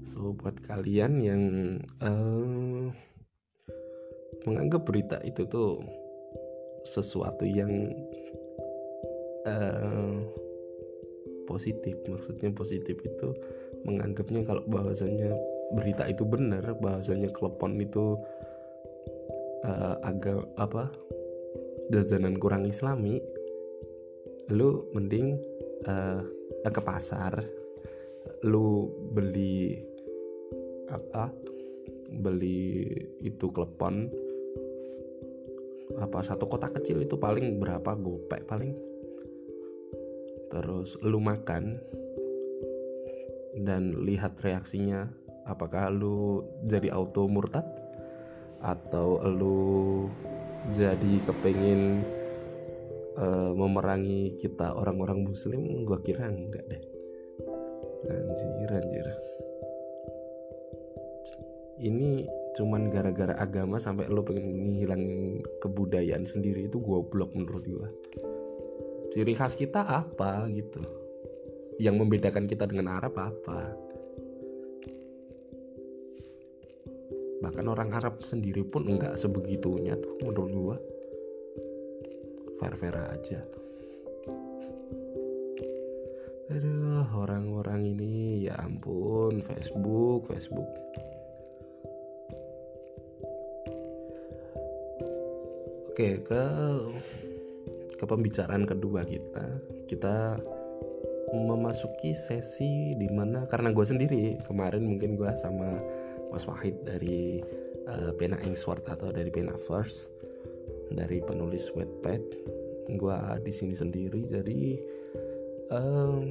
So 0.06 0.34
buat 0.34 0.58
kalian 0.66 1.12
yang 1.22 1.42
uh, 2.02 2.90
menganggap 4.46 4.86
berita 4.86 5.18
itu 5.26 5.42
tuh 5.50 5.82
sesuatu 6.86 7.42
yang 7.42 7.90
uh, 9.46 10.22
positif 11.50 11.98
maksudnya 12.06 12.54
positif 12.54 12.94
itu 13.02 13.28
menganggapnya 13.86 14.46
kalau 14.46 14.62
bahwasanya 14.66 15.34
berita 15.74 16.06
itu 16.06 16.22
benar 16.22 16.62
bahwasanya 16.78 17.30
klepon 17.34 17.78
itu 17.82 18.18
uh, 19.66 19.98
agak 20.06 20.46
apa 20.58 20.90
jajanan 21.90 22.38
kurang 22.38 22.66
islami 22.66 23.22
lu 24.50 24.86
mending 24.94 25.38
uh, 25.84 26.20
ke 26.64 26.80
pasar 26.80 27.44
lu 28.46 28.90
beli 29.12 29.76
apa? 30.88 31.30
Beli 32.06 32.86
itu 33.22 33.46
klepon. 33.50 34.08
Apa 35.96 36.20
satu 36.22 36.46
kota 36.46 36.70
kecil 36.70 37.02
itu 37.02 37.18
paling 37.18 37.58
berapa? 37.58 37.94
Gopek 37.98 38.46
paling. 38.46 38.72
Terus 40.50 40.96
lu 41.02 41.18
makan 41.18 41.80
dan 43.60 44.04
lihat 44.04 44.38
reaksinya. 44.40 45.10
Apakah 45.46 45.90
lu 45.94 46.42
jadi 46.66 46.90
auto 46.90 47.26
murtad? 47.30 47.66
Atau 48.62 49.22
lu 49.22 50.10
jadi 50.74 51.22
kepingin 51.22 52.02
uh, 53.16 53.52
memerangi 53.56 54.36
kita 54.36 54.76
orang-orang 54.76 55.24
muslim 55.24 55.84
gua 55.88 55.98
kira 56.04 56.28
enggak 56.28 56.64
deh. 56.68 56.82
Anjir 58.06 58.70
anjir. 58.70 59.06
Ini 61.76 62.24
cuman 62.56 62.88
gara-gara 62.88 63.36
agama 63.36 63.76
sampai 63.76 64.08
lo 64.08 64.24
pengen 64.24 64.72
ngilangin 64.72 65.44
kebudayaan 65.60 66.24
sendiri 66.24 66.70
itu 66.70 66.80
goblok 66.80 67.34
menurut 67.36 67.64
gua. 67.66 67.88
Ciri 69.12 69.34
khas 69.36 69.56
kita 69.56 69.84
apa 69.84 70.48
gitu? 70.52 70.80
Yang 71.76 71.96
membedakan 72.00 72.48
kita 72.48 72.64
dengan 72.64 72.96
Arab 72.96 73.16
apa? 73.20 73.76
Bahkan 77.36 77.66
orang 77.68 77.92
Arab 77.92 78.24
sendiri 78.24 78.64
pun 78.64 78.88
enggak 78.88 79.20
sebegitunya 79.20 79.92
tuh 80.00 80.16
menurut 80.24 80.52
gua 80.56 80.76
fair-fair 82.60 82.96
aja. 82.96 83.40
Aduh 86.46 87.04
orang-orang 87.10 87.96
ini 87.96 88.46
ya 88.46 88.54
ampun 88.62 89.42
Facebook 89.42 90.30
Facebook. 90.30 90.70
Oke 95.90 96.22
ke 96.22 96.44
ke 97.96 98.04
pembicaraan 98.04 98.62
kedua 98.62 99.02
kita. 99.02 99.44
Kita 99.90 100.38
memasuki 101.34 102.14
sesi 102.14 102.94
di 102.94 103.08
mana 103.10 103.44
karena 103.50 103.74
gue 103.74 103.82
sendiri 103.82 104.24
kemarin 104.46 104.86
mungkin 104.86 105.18
gue 105.18 105.30
sama 105.34 105.82
Mas 106.30 106.46
Wahid 106.46 106.86
dari 106.86 107.42
uh, 107.90 108.14
Pena 108.14 108.38
Ainsworth 108.46 108.86
atau 108.86 109.10
dari 109.10 109.28
Pena 109.34 109.58
First 109.58 110.15
dari 110.92 111.18
penulis 111.22 111.70
Wattpad 111.74 112.22
gue 112.86 113.18
di 113.42 113.52
sini 113.52 113.74
sendiri 113.74 114.22
jadi 114.22 114.60
um, 115.74 116.30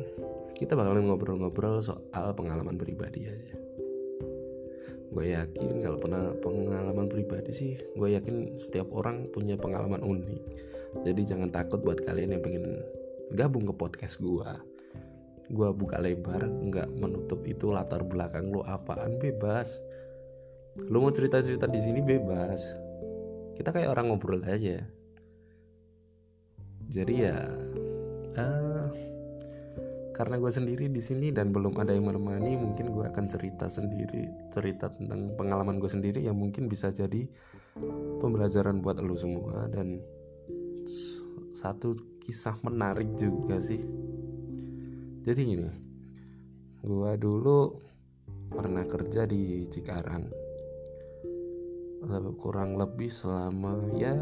kita 0.55 0.71
bakalan 0.71 1.12
ngobrol-ngobrol 1.12 1.83
soal 1.83 2.31
pengalaman 2.31 2.79
pribadi 2.79 3.27
aja. 3.27 3.55
Gue 5.12 5.31
yakin 5.31 5.83
kalau 5.83 6.00
pernah 6.00 6.31
pengalaman 6.39 7.07
pribadi 7.12 7.51
sih 7.51 7.71
gue 7.95 8.09
yakin 8.15 8.59
setiap 8.59 8.88
orang 8.95 9.27
punya 9.35 9.59
pengalaman 9.59 10.00
unik. 10.00 10.43
Jadi 11.03 11.21
jangan 11.27 11.51
takut 11.51 11.83
buat 11.83 12.00
kalian 12.07 12.39
yang 12.39 12.43
pengen 12.43 12.79
gabung 13.35 13.67
ke 13.67 13.74
podcast 13.75 14.19
gue 14.24 14.47
gue 15.45 15.69
buka 15.77 16.01
lebar 16.01 16.41
nggak 16.41 16.89
menutup 16.97 17.45
itu 17.45 17.69
latar 17.69 18.01
belakang 18.01 18.50
lo 18.50 18.63
apaan 18.65 19.21
bebas. 19.21 19.77
Lo 20.89 21.03
mau 21.03 21.13
cerita 21.13 21.39
cerita 21.43 21.69
di 21.69 21.79
sini 21.79 22.01
bebas 22.01 22.85
kita 23.55 23.71
kayak 23.71 23.91
orang 23.91 24.12
ngobrol 24.12 24.43
aja. 24.43 24.83
Jadi 26.85 27.13
ya 27.25 27.50
uh, 28.38 28.88
karena 30.15 30.39
gue 30.39 30.51
sendiri 30.53 30.85
di 30.88 31.01
sini 31.03 31.33
dan 31.33 31.51
belum 31.51 31.75
ada 31.75 31.91
yang 31.91 32.07
menemani 32.07 32.55
mungkin 32.55 32.93
gue 32.95 33.03
akan 33.03 33.25
cerita 33.27 33.67
sendiri 33.67 34.31
cerita 34.53 34.88
tentang 34.88 35.35
pengalaman 35.35 35.75
gue 35.75 35.91
sendiri 35.91 36.24
yang 36.24 36.39
mungkin 36.39 36.71
bisa 36.71 36.88
jadi 36.93 37.27
pembelajaran 38.24 38.79
buat 38.79 39.03
lo 39.03 39.17
semua 39.19 39.67
dan 39.67 40.00
satu 41.51 41.97
kisah 42.21 42.55
menarik 42.62 43.17
juga 43.17 43.57
sih. 43.59 43.81
Jadi 45.25 45.41
gini 45.41 45.69
gua 46.85 47.17
dulu 47.17 47.81
pernah 48.53 48.85
kerja 48.85 49.25
di 49.25 49.65
Cikarang 49.65 50.44
kurang 52.38 52.78
lebih 52.78 53.10
selama 53.10 53.91
ya 53.98 54.13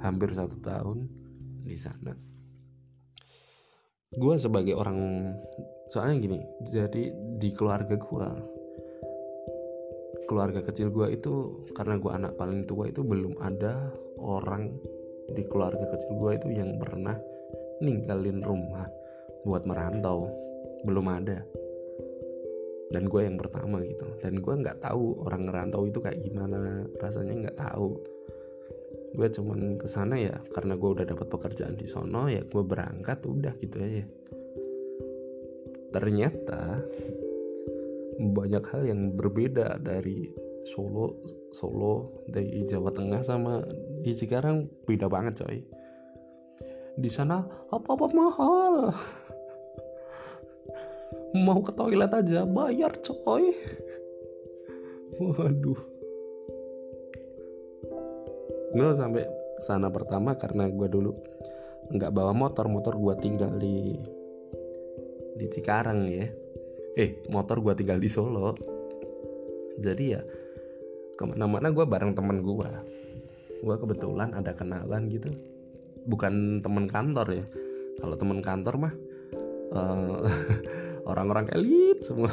hampir 0.00 0.32
satu 0.32 0.56
tahun 0.62 1.10
di 1.66 1.76
sana. 1.76 2.14
Gue 4.14 4.38
sebagai 4.38 4.78
orang 4.78 4.98
soalnya 5.90 6.16
gini 6.18 6.40
jadi 6.66 7.14
di 7.38 7.50
keluarga 7.54 7.94
gue 7.94 8.28
keluarga 10.26 10.58
kecil 10.62 10.90
gue 10.90 11.14
itu 11.14 11.62
karena 11.70 12.02
gue 12.02 12.10
anak 12.10 12.34
paling 12.34 12.66
tua 12.66 12.90
itu 12.90 13.06
belum 13.06 13.38
ada 13.38 13.94
orang 14.18 14.74
di 15.30 15.42
keluarga 15.46 15.86
kecil 15.94 16.18
gue 16.18 16.30
itu 16.38 16.48
yang 16.54 16.78
pernah 16.78 17.14
ninggalin 17.82 18.42
rumah 18.42 18.86
buat 19.46 19.62
merantau. 19.66 20.30
Belum 20.86 21.06
ada 21.10 21.42
dan 22.90 23.10
gue 23.10 23.20
yang 23.22 23.38
pertama 23.38 23.82
gitu. 23.82 24.06
Dan 24.22 24.38
gue 24.38 24.54
nggak 24.54 24.82
tahu 24.82 25.26
orang 25.26 25.50
ngerantau 25.50 25.82
itu 25.88 25.98
kayak 25.98 26.22
gimana 26.22 26.86
rasanya 27.02 27.34
nggak 27.46 27.58
tahu. 27.58 27.98
Gue 29.16 29.28
cuman 29.32 29.80
ke 29.80 29.88
sana 29.88 30.14
ya 30.20 30.36
karena 30.54 30.78
gue 30.78 30.90
udah 30.92 31.06
dapat 31.08 31.26
pekerjaan 31.26 31.74
di 31.74 31.88
sono 31.88 32.30
ya 32.30 32.44
gue 32.46 32.62
berangkat 32.62 33.18
udah 33.26 33.54
gitu 33.58 33.76
aja. 33.82 34.04
Ternyata 35.90 36.84
banyak 38.16 38.64
hal 38.72 38.82
yang 38.88 39.00
berbeda 39.16 39.80
dari 39.80 40.32
Solo 40.66 41.14
Solo 41.54 42.26
dari 42.26 42.66
Jawa 42.66 42.90
Tengah 42.90 43.22
sama 43.22 43.62
di 44.02 44.12
Cikarang 44.12 44.66
beda 44.84 45.06
banget 45.06 45.42
coy. 45.44 45.58
Di 46.96 47.10
sana 47.12 47.44
apa 47.70 47.88
apa 47.92 48.06
mahal 48.12 48.90
mau 51.34 51.58
ke 51.64 51.72
toilet 51.74 52.12
aja 52.12 52.46
bayar 52.46 52.92
coy. 53.02 53.50
Waduh. 55.16 55.80
Gue 58.76 58.90
sampai 58.92 59.24
sana 59.56 59.88
pertama 59.88 60.36
karena 60.36 60.68
gue 60.68 60.86
dulu 60.86 61.16
nggak 61.86 62.12
bawa 62.12 62.36
motor 62.36 62.68
motor 62.68 62.98
gue 62.98 63.14
tinggal 63.24 63.56
di 63.56 63.96
di 65.36 65.46
Cikarang 65.48 66.04
ya. 66.06 66.28
Eh 66.96 67.24
motor 67.32 67.64
gue 67.64 67.72
tinggal 67.72 67.98
di 67.98 68.08
Solo. 68.12 68.52
Jadi 69.80 70.04
ya 70.12 70.20
ke 71.16 71.24
mana-mana 71.24 71.72
gue 71.72 71.84
bareng 71.88 72.12
temen 72.12 72.44
gue 72.44 72.70
gue 73.64 73.76
kebetulan 73.80 74.36
ada 74.36 74.52
kenalan 74.52 75.08
gitu. 75.08 75.32
Bukan 76.04 76.60
temen 76.60 76.84
kantor 76.86 77.42
ya. 77.42 77.44
Kalau 77.96 78.14
temen 78.20 78.44
kantor 78.44 78.74
mah 78.76 78.94
uh, 79.72 80.20
orang-orang 81.06 81.46
elit 81.54 82.02
semua. 82.02 82.30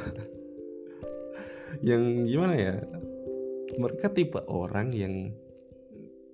Yang 1.82 2.04
gimana 2.30 2.54
ya? 2.58 2.76
Mereka 3.78 4.14
tipe 4.14 4.42
orang 4.46 4.94
yang 4.94 5.34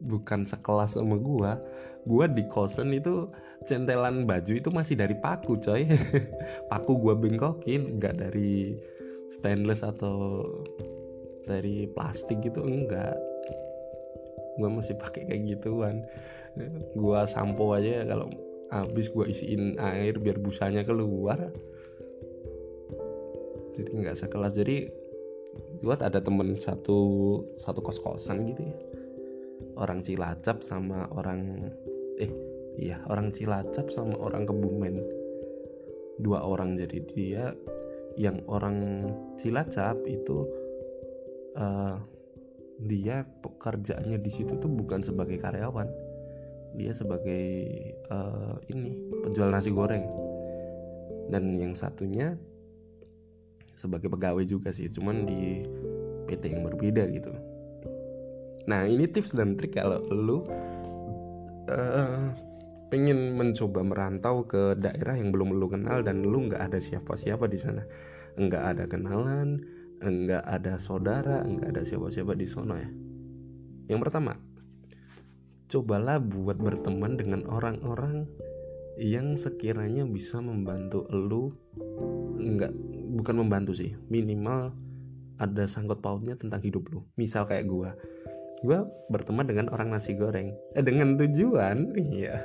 bukan 0.04 0.48
sekelas 0.48 0.96
sama 0.96 1.20
gua. 1.20 1.60
Gua 2.08 2.26
di 2.32 2.48
kosan 2.48 2.96
itu 2.96 3.28
centelan 3.68 4.24
baju 4.24 4.52
itu 4.56 4.72
masih 4.72 4.96
dari 4.96 5.16
paku 5.20 5.60
coy. 5.60 5.88
Paku 6.72 6.96
gua 7.00 7.16
bengkokin 7.16 8.00
nggak 8.00 8.16
dari 8.18 8.76
stainless 9.30 9.86
atau 9.86 10.42
dari 11.46 11.90
plastik 11.92 12.42
gitu 12.46 12.62
enggak 12.62 13.18
gua 14.60 14.70
masih 14.72 15.00
pakai 15.00 15.28
kayak 15.28 15.44
gituan. 15.56 16.04
Gua 17.00 17.24
sampo 17.24 17.72
aja 17.72 18.04
kalau 18.04 18.28
habis 18.70 19.08
gua 19.10 19.26
isiin 19.26 19.80
air 19.80 20.20
biar 20.20 20.38
busanya 20.38 20.84
keluar 20.84 21.52
jadi 23.80 23.92
nggak 23.96 24.18
sekelas. 24.20 24.54
Jadi 24.60 24.92
buat 25.80 26.04
ada 26.04 26.20
temen 26.20 26.60
satu 26.60 27.00
satu 27.56 27.80
kos 27.80 28.00
kosan 28.04 28.52
gitu 28.52 28.68
ya. 28.68 28.76
Orang 29.80 30.04
Cilacap 30.04 30.60
sama 30.60 31.08
orang 31.16 31.72
eh 32.20 32.32
iya 32.76 33.00
orang 33.08 33.32
Cilacap 33.32 33.88
sama 33.88 34.20
orang 34.20 34.44
Kebumen. 34.44 35.00
Dua 36.20 36.44
orang 36.44 36.76
jadi 36.76 37.00
dia. 37.08 37.46
Yang 38.20 38.44
orang 38.52 38.78
Cilacap 39.40 40.04
itu 40.04 40.44
uh, 41.56 41.96
dia 42.84 43.24
pekerjaannya 43.40 44.20
di 44.20 44.32
situ 44.32 44.60
tuh 44.60 44.68
bukan 44.68 45.00
sebagai 45.00 45.40
karyawan. 45.40 45.88
Dia 46.76 46.92
sebagai 46.92 47.48
uh, 48.12 48.60
ini 48.68 49.00
penjual 49.24 49.48
nasi 49.48 49.72
goreng. 49.72 50.04
Dan 51.32 51.56
yang 51.56 51.78
satunya 51.78 52.36
sebagai 53.80 54.12
pegawai 54.12 54.44
juga 54.44 54.76
sih 54.76 54.92
cuman 54.92 55.24
di 55.24 55.64
PT 56.28 56.52
yang 56.52 56.68
berbeda 56.68 57.08
gitu. 57.16 57.32
Nah 58.68 58.84
ini 58.84 59.08
tips 59.08 59.40
dan 59.40 59.56
trik 59.56 59.80
kalau 59.80 60.04
lu 60.12 60.44
uh, 61.72 62.36
pengen 62.92 63.40
mencoba 63.40 63.82
merantau 63.88 64.44
ke 64.44 64.76
daerah 64.76 65.16
yang 65.16 65.32
belum 65.32 65.56
lu 65.56 65.72
kenal 65.72 66.04
dan 66.04 66.28
lu 66.28 66.52
nggak 66.52 66.70
ada 66.70 66.78
siapa-siapa 66.84 67.48
di 67.48 67.58
sana. 67.58 67.88
Nggak 68.36 68.64
ada 68.76 68.84
kenalan 68.92 69.64
nggak 70.00 70.48
ada 70.48 70.80
saudara 70.80 71.44
nggak 71.44 71.76
ada 71.76 71.82
siapa-siapa 71.84 72.36
di 72.36 72.48
sana 72.48 72.76
ya. 72.80 72.90
Yang 73.90 74.00
pertama 74.06 74.36
cobalah 75.70 76.18
buat 76.18 76.58
berteman 76.58 77.14
dengan 77.20 77.46
orang-orang 77.46 78.26
yang 79.00 79.38
sekiranya 79.38 80.04
bisa 80.04 80.42
membantu 80.42 81.06
lu 81.14 81.54
enggak 82.42 82.74
bukan 83.10 83.42
membantu 83.42 83.74
sih. 83.74 83.98
Minimal 84.08 84.72
ada 85.42 85.64
sangkut 85.66 86.00
pautnya 86.04 86.38
tentang 86.38 86.62
hidup 86.62 86.88
lu. 86.94 87.02
Misal 87.18 87.50
kayak 87.50 87.66
gua. 87.66 87.92
Gua 88.62 88.86
berteman 89.10 89.48
dengan 89.48 89.72
orang 89.72 89.90
nasi 89.90 90.14
goreng. 90.14 90.54
Eh 90.76 90.84
dengan 90.84 91.16
tujuan? 91.18 91.96
Iya. 91.96 92.44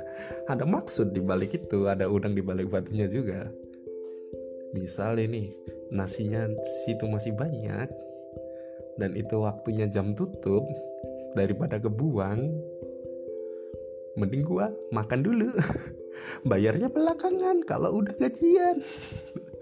Ada 0.49 0.65
maksud 0.65 1.13
di 1.13 1.21
balik 1.21 1.53
itu. 1.53 1.85
Ada 1.85 2.09
udang 2.09 2.33
di 2.33 2.41
balik 2.41 2.71
batunya 2.71 3.05
juga. 3.05 3.45
Misal 4.73 5.21
ini 5.21 5.53
nasinya 5.93 6.49
situ 6.83 7.05
masih 7.05 7.37
banyak 7.37 7.87
dan 8.95 9.11
itu 9.15 9.43
waktunya 9.43 9.87
jam 9.91 10.15
tutup 10.15 10.63
daripada 11.35 11.79
kebuang 11.79 12.47
mending 14.15 14.43
gua 14.47 14.71
makan 14.95 15.19
dulu. 15.23 15.51
Bayarnya 16.49 16.87
belakangan 16.87 17.67
kalau 17.67 17.99
udah 18.01 18.15
gajian 18.15 18.79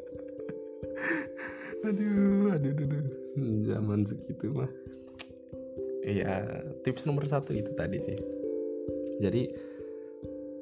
aduh 1.83 2.55
aduh 2.55 2.73
aduh, 2.73 3.03
zaman 3.67 4.07
segitu 4.07 4.53
mah. 4.53 4.71
Iya 6.03 6.63
tips 6.83 7.07
nomor 7.07 7.27
satu 7.27 7.55
itu 7.55 7.71
tadi 7.75 7.99
sih. 8.03 8.19
Jadi 9.23 9.47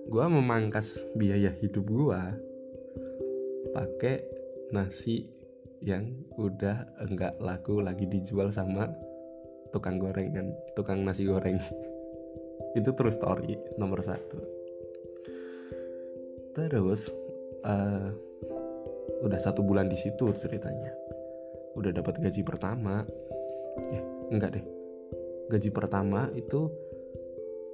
gua 0.10 0.30
memangkas 0.30 1.02
biaya 1.18 1.50
hidup 1.62 1.86
gua 1.90 2.30
pakai 3.74 4.22
nasi 4.70 5.26
yang 5.82 6.14
udah 6.38 6.86
enggak 7.02 7.34
laku 7.42 7.82
lagi 7.82 8.06
dijual 8.06 8.54
sama 8.54 8.86
tukang 9.74 9.98
gorengan 9.98 10.54
tukang 10.78 11.02
nasi 11.02 11.26
goreng. 11.26 11.58
Itu 12.78 12.96
true 12.96 13.12
story 13.12 13.58
nomor 13.76 14.00
satu. 14.06 14.40
Terus 16.56 17.10
uh, 17.66 18.12
udah 19.20 19.40
satu 19.40 19.60
bulan 19.62 19.92
di 19.92 20.00
situ 20.00 20.32
ceritanya. 20.32 20.96
Udah 21.76 21.92
dapat 21.92 22.20
gaji 22.20 22.42
pertama. 22.44 23.04
Eh 23.92 24.04
enggak 24.32 24.60
deh. 24.60 24.66
Gaji 25.52 25.70
pertama 25.76 26.32
itu 26.32 26.72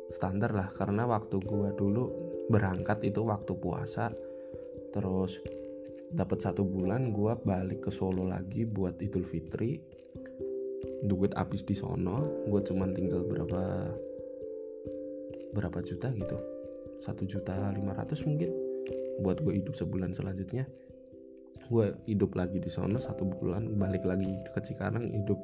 standar 0.09 0.55
lah 0.55 0.69
karena 0.73 1.05
waktu 1.05 1.37
gua 1.43 1.69
dulu 1.73 2.09
berangkat 2.49 3.05
itu 3.05 3.21
waktu 3.21 3.53
puasa. 3.57 4.09
Terus 4.89 5.37
dapat 6.09 6.39
satu 6.41 6.63
bulan 6.63 7.11
gua 7.13 7.37
balik 7.37 7.89
ke 7.89 7.91
Solo 7.93 8.25
lagi 8.25 8.65
buat 8.65 8.97
Idul 8.97 9.25
Fitri. 9.25 9.77
Duit 10.97 11.33
habis 11.37 11.61
di 11.61 11.77
sono 11.77 12.45
gue 12.49 12.61
cuman 12.65 12.89
tinggal 12.89 13.21
berapa 13.21 13.93
berapa 15.53 15.79
juta 15.85 16.09
gitu. 16.09 16.37
Satu 17.05 17.25
juta 17.29 17.53
lima 17.69 17.93
ratus 17.93 18.25
mungkin 18.25 18.49
buat 19.21 19.41
gue 19.41 19.61
hidup 19.61 19.77
sebulan 19.77 20.13
selanjutnya 20.13 20.65
gue 21.67 21.85
hidup 22.07 22.35
lagi 22.35 22.57
di 22.63 22.71
sana 22.71 22.97
satu 22.97 23.27
bulan 23.27 23.75
balik 23.75 24.07
lagi 24.07 24.39
ke 24.55 24.59
Cikarang 24.63 25.11
hidup 25.11 25.39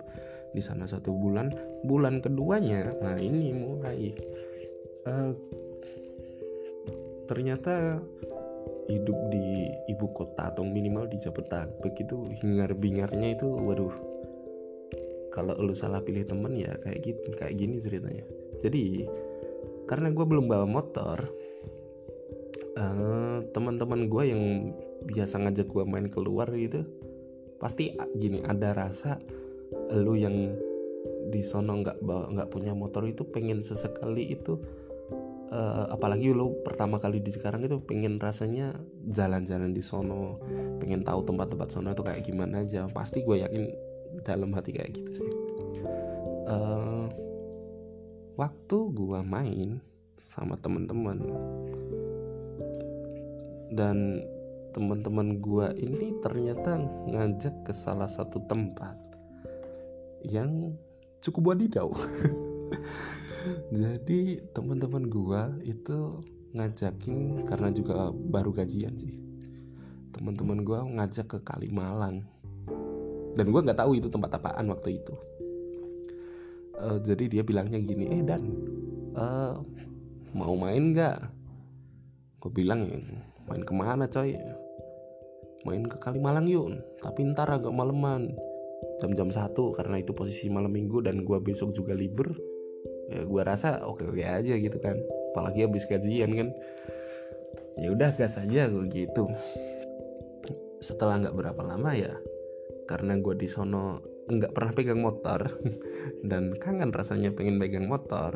di 0.56 0.62
sana 0.64 0.88
satu 0.88 1.12
bulan. 1.12 1.52
Bulan 1.84 2.24
keduanya 2.24 2.96
nah 3.04 3.16
ini 3.20 3.52
mulai 3.52 4.12
uh, 5.08 5.32
ternyata 7.28 8.00
hidup 8.92 9.16
di 9.32 9.72
ibu 9.88 10.12
kota 10.12 10.52
atau 10.52 10.68
minimal 10.68 11.08
di 11.08 11.16
Jabodetabek 11.20 12.04
itu 12.04 12.28
hingar 12.44 12.76
bingarnya 12.76 13.36
itu 13.36 13.48
waduh. 13.48 13.96
Kalau 15.34 15.58
lu 15.58 15.74
salah 15.74 16.04
pilih 16.04 16.28
temen 16.30 16.54
ya 16.54 16.78
kayak 16.84 17.00
gitu 17.02 17.28
kayak 17.34 17.58
gini 17.58 17.82
ceritanya. 17.82 18.26
Jadi 18.62 19.08
karena 19.90 20.14
gue 20.14 20.26
belum 20.26 20.46
bawa 20.46 20.68
motor 20.68 21.26
uh, 22.78 23.42
teman-teman 23.52 24.08
gue 24.08 24.24
yang 24.30 24.44
biasa 25.04 25.44
ngajak 25.44 25.68
gue 25.68 25.84
main 25.84 26.08
keluar 26.08 26.50
gitu 26.56 26.88
pasti 27.60 27.96
gini 28.18 28.44
ada 28.44 28.76
rasa 28.76 29.20
lu 29.96 30.20
yang 30.20 30.56
di 31.32 31.42
sono 31.42 31.80
nggak 31.80 32.04
nggak 32.04 32.50
punya 32.52 32.76
motor 32.76 33.08
itu 33.08 33.24
pengen 33.28 33.64
sesekali 33.64 34.36
itu 34.36 34.60
uh, 35.54 35.86
apalagi 35.94 36.34
lu 36.34 36.58
pertama 36.66 36.98
kali 36.98 37.22
di 37.22 37.30
sekarang 37.30 37.64
itu 37.66 37.78
pengen 37.86 38.18
rasanya 38.18 38.74
jalan-jalan 39.14 39.72
di 39.72 39.84
sono 39.84 40.42
pengen 40.82 41.06
tahu 41.06 41.24
tempat-tempat 41.24 41.68
sono 41.70 41.94
itu 41.94 42.04
kayak 42.04 42.22
gimana 42.26 42.66
aja. 42.66 42.90
Pasti 42.92 43.22
gue 43.24 43.40
yakin 43.40 43.64
dalam 44.26 44.52
hati 44.52 44.74
kayak 44.74 44.92
gitu 44.98 45.12
sih. 45.24 45.32
Uh, 46.44 47.08
waktu 48.36 48.78
gua 48.92 49.24
main 49.24 49.80
sama 50.20 50.60
teman-teman 50.60 51.24
dan 53.74 54.22
teman-teman 54.74 55.38
gua 55.38 55.72
ini 55.78 56.18
ternyata 56.20 56.82
ngajak 57.14 57.70
ke 57.70 57.72
salah 57.72 58.10
satu 58.10 58.42
tempat 58.50 58.98
yang 60.26 60.74
cukup 61.22 61.54
wadidaw 61.54 61.94
jadi 63.80 64.42
teman-teman 64.52 65.08
gua 65.08 65.54
itu 65.62 66.26
ngajakin 66.58 67.46
karena 67.46 67.70
juga 67.70 68.10
baru 68.12 68.50
gajian 68.52 68.98
sih 68.98 69.24
teman-teman 70.14 70.62
gua 70.62 70.86
ngajak 70.86 71.26
ke 71.36 71.38
Kalimalang. 71.42 72.22
Dan 73.34 73.50
gua 73.50 73.66
nggak 73.66 73.82
tahu 73.82 73.98
itu 73.98 74.08
tempat 74.08 74.38
apaan 74.38 74.70
waktu 74.70 75.02
itu. 75.02 75.16
Uh, 76.78 77.02
jadi 77.02 77.26
dia 77.30 77.44
bilangnya 77.46 77.82
gini 77.82 78.06
eh 78.14 78.22
dan 78.22 78.42
uh, 79.18 79.58
mau 80.38 80.54
main 80.54 80.94
nggak? 80.94 81.18
Gue 82.42 82.52
bilang 82.52 82.88
main 83.48 83.64
ke 83.64 83.74
mana 83.74 84.10
coy 84.10 84.36
main 85.64 85.84
ke 85.84 85.98
Kalimalang 86.00 86.48
yuk. 86.48 86.80
Tapi 87.00 87.28
ntar 87.32 87.50
agak 87.52 87.72
maleman. 87.72 88.36
Jam-jam 89.00 89.32
satu 89.32 89.72
karena 89.74 90.00
itu 90.00 90.12
posisi 90.12 90.52
malam 90.52 90.72
minggu 90.72 91.04
dan 91.04 91.24
gue 91.24 91.38
besok 91.40 91.72
juga 91.72 91.96
libur 91.96 92.30
ya 93.12 93.20
gue 93.28 93.42
rasa 93.44 93.84
oke 93.84 94.08
oke 94.08 94.24
aja 94.24 94.54
gitu 94.56 94.78
kan. 94.80 94.96
Apalagi 95.34 95.68
habis 95.68 95.88
gajian 95.88 96.32
kan. 96.36 96.50
Ya 97.80 97.90
udah 97.90 98.14
gas 98.16 98.38
aja 98.38 98.70
gue 98.70 98.86
gitu. 98.92 99.28
Setelah 100.84 101.24
nggak 101.24 101.36
berapa 101.36 101.62
lama 101.64 101.92
ya 101.96 102.14
karena 102.88 103.16
gue 103.20 103.36
di 103.40 103.48
sono 103.48 104.04
nggak 104.28 104.56
pernah 104.56 104.72
pegang 104.72 105.02
motor 105.04 105.48
dan 106.30 106.56
kangen 106.56 106.96
rasanya 106.96 107.36
pengen 107.36 107.60
pegang 107.60 107.88
motor 107.88 108.32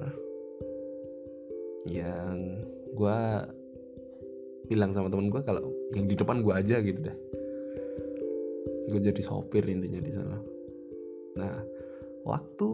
yang 1.88 2.68
gue 2.92 3.22
bilang 4.68 4.92
sama 4.92 5.08
temen 5.08 5.32
gue 5.32 5.42
kalau 5.42 5.72
yang 5.96 6.06
di 6.06 6.16
depan 6.16 6.44
gue 6.44 6.54
aja 6.54 6.84
gitu 6.84 7.00
deh 7.02 7.18
gue 8.88 9.00
jadi 9.04 9.22
sopir 9.22 9.68
intinya 9.68 10.00
di 10.00 10.12
sana. 10.16 10.38
Nah 11.36 11.60
waktu 12.24 12.68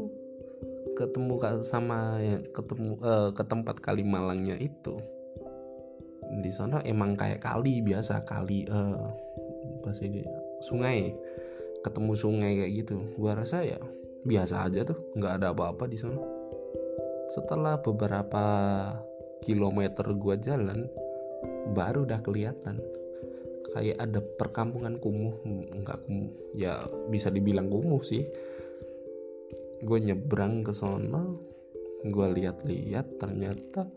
ketemu 0.94 1.42
sama 1.66 2.22
yang 2.22 2.46
ketemu 2.54 3.02
uh, 3.02 3.30
ke 3.34 3.44
tempat 3.50 3.82
kali 3.82 4.06
Malangnya 4.06 4.54
itu 4.62 4.94
di 6.34 6.50
sana 6.54 6.82
emang 6.86 7.18
kayak 7.18 7.42
kali 7.42 7.82
biasa 7.82 8.26
kali 8.30 8.70
apa 8.70 9.90
sih 9.90 10.22
sungai. 10.62 11.14
Ketemu 11.84 12.14
sungai 12.16 12.52
kayak 12.64 12.74
gitu. 12.86 12.96
Gua 13.18 13.36
rasa 13.36 13.66
ya 13.66 13.82
biasa 14.24 14.70
aja 14.70 14.88
tuh 14.88 14.98
nggak 15.18 15.42
ada 15.42 15.52
apa-apa 15.52 15.90
di 15.90 15.98
sana. 15.98 16.22
Setelah 17.34 17.82
beberapa 17.82 18.46
kilometer 19.42 20.06
gua 20.14 20.38
jalan 20.38 20.88
baru 21.72 22.04
udah 22.04 22.20
kelihatan. 22.20 22.84
Kayak 23.74 23.98
ada 24.06 24.20
perkampungan 24.22 25.00
kumuh 25.02 25.34
nggak 25.82 26.06
kumuh 26.06 26.30
ya 26.54 26.84
bisa 27.08 27.32
dibilang 27.32 27.72
kumuh 27.72 28.04
sih. 28.04 28.28
Gue 29.84 30.00
nyebrang 30.04 30.68
ke 30.68 30.76
sana 30.76 31.24
gue 32.04 32.28
lihat-lihat 32.36 33.16
ternyata 33.16 33.88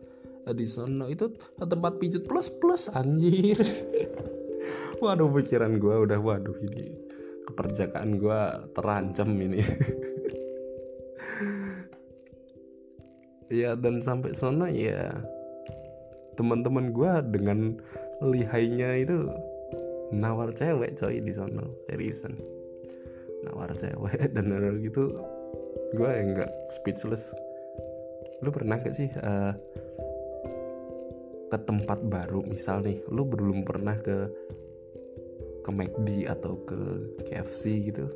di 0.46 0.62
sana 0.70 1.10
itu 1.10 1.26
tempat 1.58 1.98
pijat 1.98 2.22
plus 2.22 2.46
plus 2.54 2.86
anjir. 2.94 3.58
Waduh 5.02 5.28
pikiran 5.28 5.76
gue 5.76 5.94
udah 6.08 6.16
waduh 6.16 6.56
ini 6.64 6.88
keperjakaan 7.50 8.16
gue 8.16 8.40
terancam 8.72 9.30
ini. 9.34 9.60
Ya 13.46 13.78
dan 13.78 14.02
sampai 14.02 14.34
sana 14.34 14.66
ya 14.74 15.22
teman-teman 16.36 16.92
gue 16.92 17.12
dengan 17.32 17.80
lihainya 18.20 19.02
itu 19.02 19.28
nawar 20.14 20.52
cewek 20.54 20.94
coy 20.94 21.18
di 21.18 21.32
sana. 21.32 21.64
Seriusan. 21.88 22.36
Nawar 23.48 23.72
cewek 23.74 24.28
dan 24.36 24.52
hal 24.52 24.78
gitu. 24.80 25.16
Gue 25.96 26.10
enggak 26.10 26.50
speechless. 26.72 27.32
Lu 28.44 28.52
pernah 28.52 28.76
gak 28.76 28.94
sih 28.94 29.08
uh, 29.24 29.52
ke 31.48 31.58
tempat 31.64 32.04
baru? 32.06 32.44
Misal 32.44 32.84
nih 32.84 33.00
lu 33.08 33.24
belum 33.24 33.64
pernah 33.64 33.96
ke 33.96 34.28
ke 35.66 35.70
McD 35.72 36.30
atau 36.30 36.62
ke 36.62 36.78
KFC 37.26 37.90
gitu. 37.90 38.06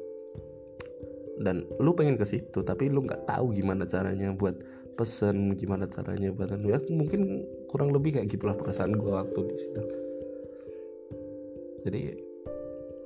Dan 1.41 1.65
lu 1.81 1.97
pengen 1.97 2.21
ke 2.21 2.29
situ 2.29 2.61
tapi 2.61 2.93
lu 2.93 3.01
nggak 3.01 3.25
tahu 3.25 3.57
gimana 3.57 3.89
caranya 3.89 4.29
buat 4.37 4.61
pesen 5.01 5.57
gimana 5.57 5.89
caranya 5.89 6.29
buat 6.29 6.53
ya 6.61 6.77
mungkin 6.93 7.49
kurang 7.71 7.95
lebih 7.95 8.19
kayak 8.19 8.27
gitulah 8.35 8.59
perasaan 8.59 8.99
gue 8.99 9.13
waktu 9.15 9.41
di 9.47 9.55
situ. 9.55 9.83
Jadi 11.87 12.03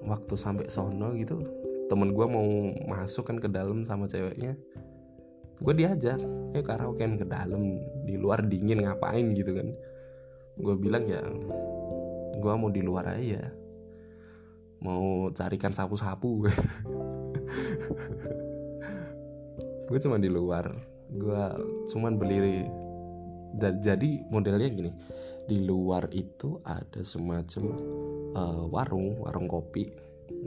waktu 0.09 0.35
sampai 0.41 0.73
sono 0.73 1.13
gitu 1.21 1.37
temen 1.93 2.17
gue 2.17 2.25
mau 2.25 2.73
masuk 2.89 3.29
kan 3.29 3.37
ke 3.37 3.45
dalam 3.53 3.85
sama 3.85 4.09
ceweknya. 4.09 4.57
Gue 5.61 5.77
diajak 5.77 6.17
ya 6.57 6.63
karaokean 6.65 7.21
ke 7.21 7.29
dalam 7.29 7.61
di 8.09 8.17
luar 8.17 8.41
dingin 8.49 8.89
ngapain? 8.89 9.37
gitu 9.37 9.53
kan. 9.53 9.69
Gue 10.57 10.75
bilang 10.81 11.05
ya 11.13 11.21
gue 12.41 12.53
mau 12.57 12.73
di 12.73 12.81
luar 12.81 13.21
aja. 13.21 13.45
Mau 14.81 15.29
carikan 15.37 15.77
sapu-sapu. 15.77 16.45
Gue 19.89 19.99
cuma 20.01 20.17
di 20.17 20.33
luar. 20.33 20.73
Gue 21.13 21.43
cuman 21.93 22.17
beli 22.17 22.65
jadi 23.59 24.11
modelnya 24.31 24.69
gini 24.71 24.91
di 25.45 25.61
luar 25.63 26.09
itu 26.11 26.57
ada 26.65 27.05
semacam 27.05 27.65
uh, 28.33 28.65
warung 28.69 29.21
warung 29.21 29.47
kopi 29.47 29.85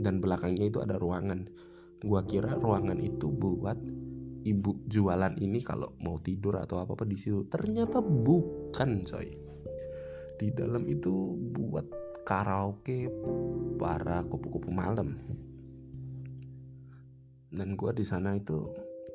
dan 0.01 0.17
belakangnya 0.21 0.69
itu 0.69 0.79
ada 0.81 0.97
ruangan. 0.97 1.45
Gua 2.01 2.21
kira 2.25 2.53
ruangan 2.57 2.97
itu 3.01 3.29
buat 3.29 3.77
ibu 4.45 4.71
jualan 4.85 5.33
ini 5.41 5.59
kalau 5.65 5.97
mau 6.01 6.21
tidur 6.21 6.61
atau 6.61 6.81
apa 6.81 6.93
apa 6.93 7.05
di 7.05 7.17
situ. 7.17 7.45
Ternyata 7.49 8.01
bukan 8.01 9.05
coy. 9.05 9.27
Di 10.37 10.53
dalam 10.53 10.85
itu 10.85 11.33
buat 11.53 11.85
karaoke 12.25 13.09
para 13.81 14.21
kupu-kupu 14.25 14.69
malam. 14.69 15.17
Dan 17.49 17.73
gua 17.73 17.89
di 17.95 18.05
sana 18.05 18.37
itu 18.37 18.69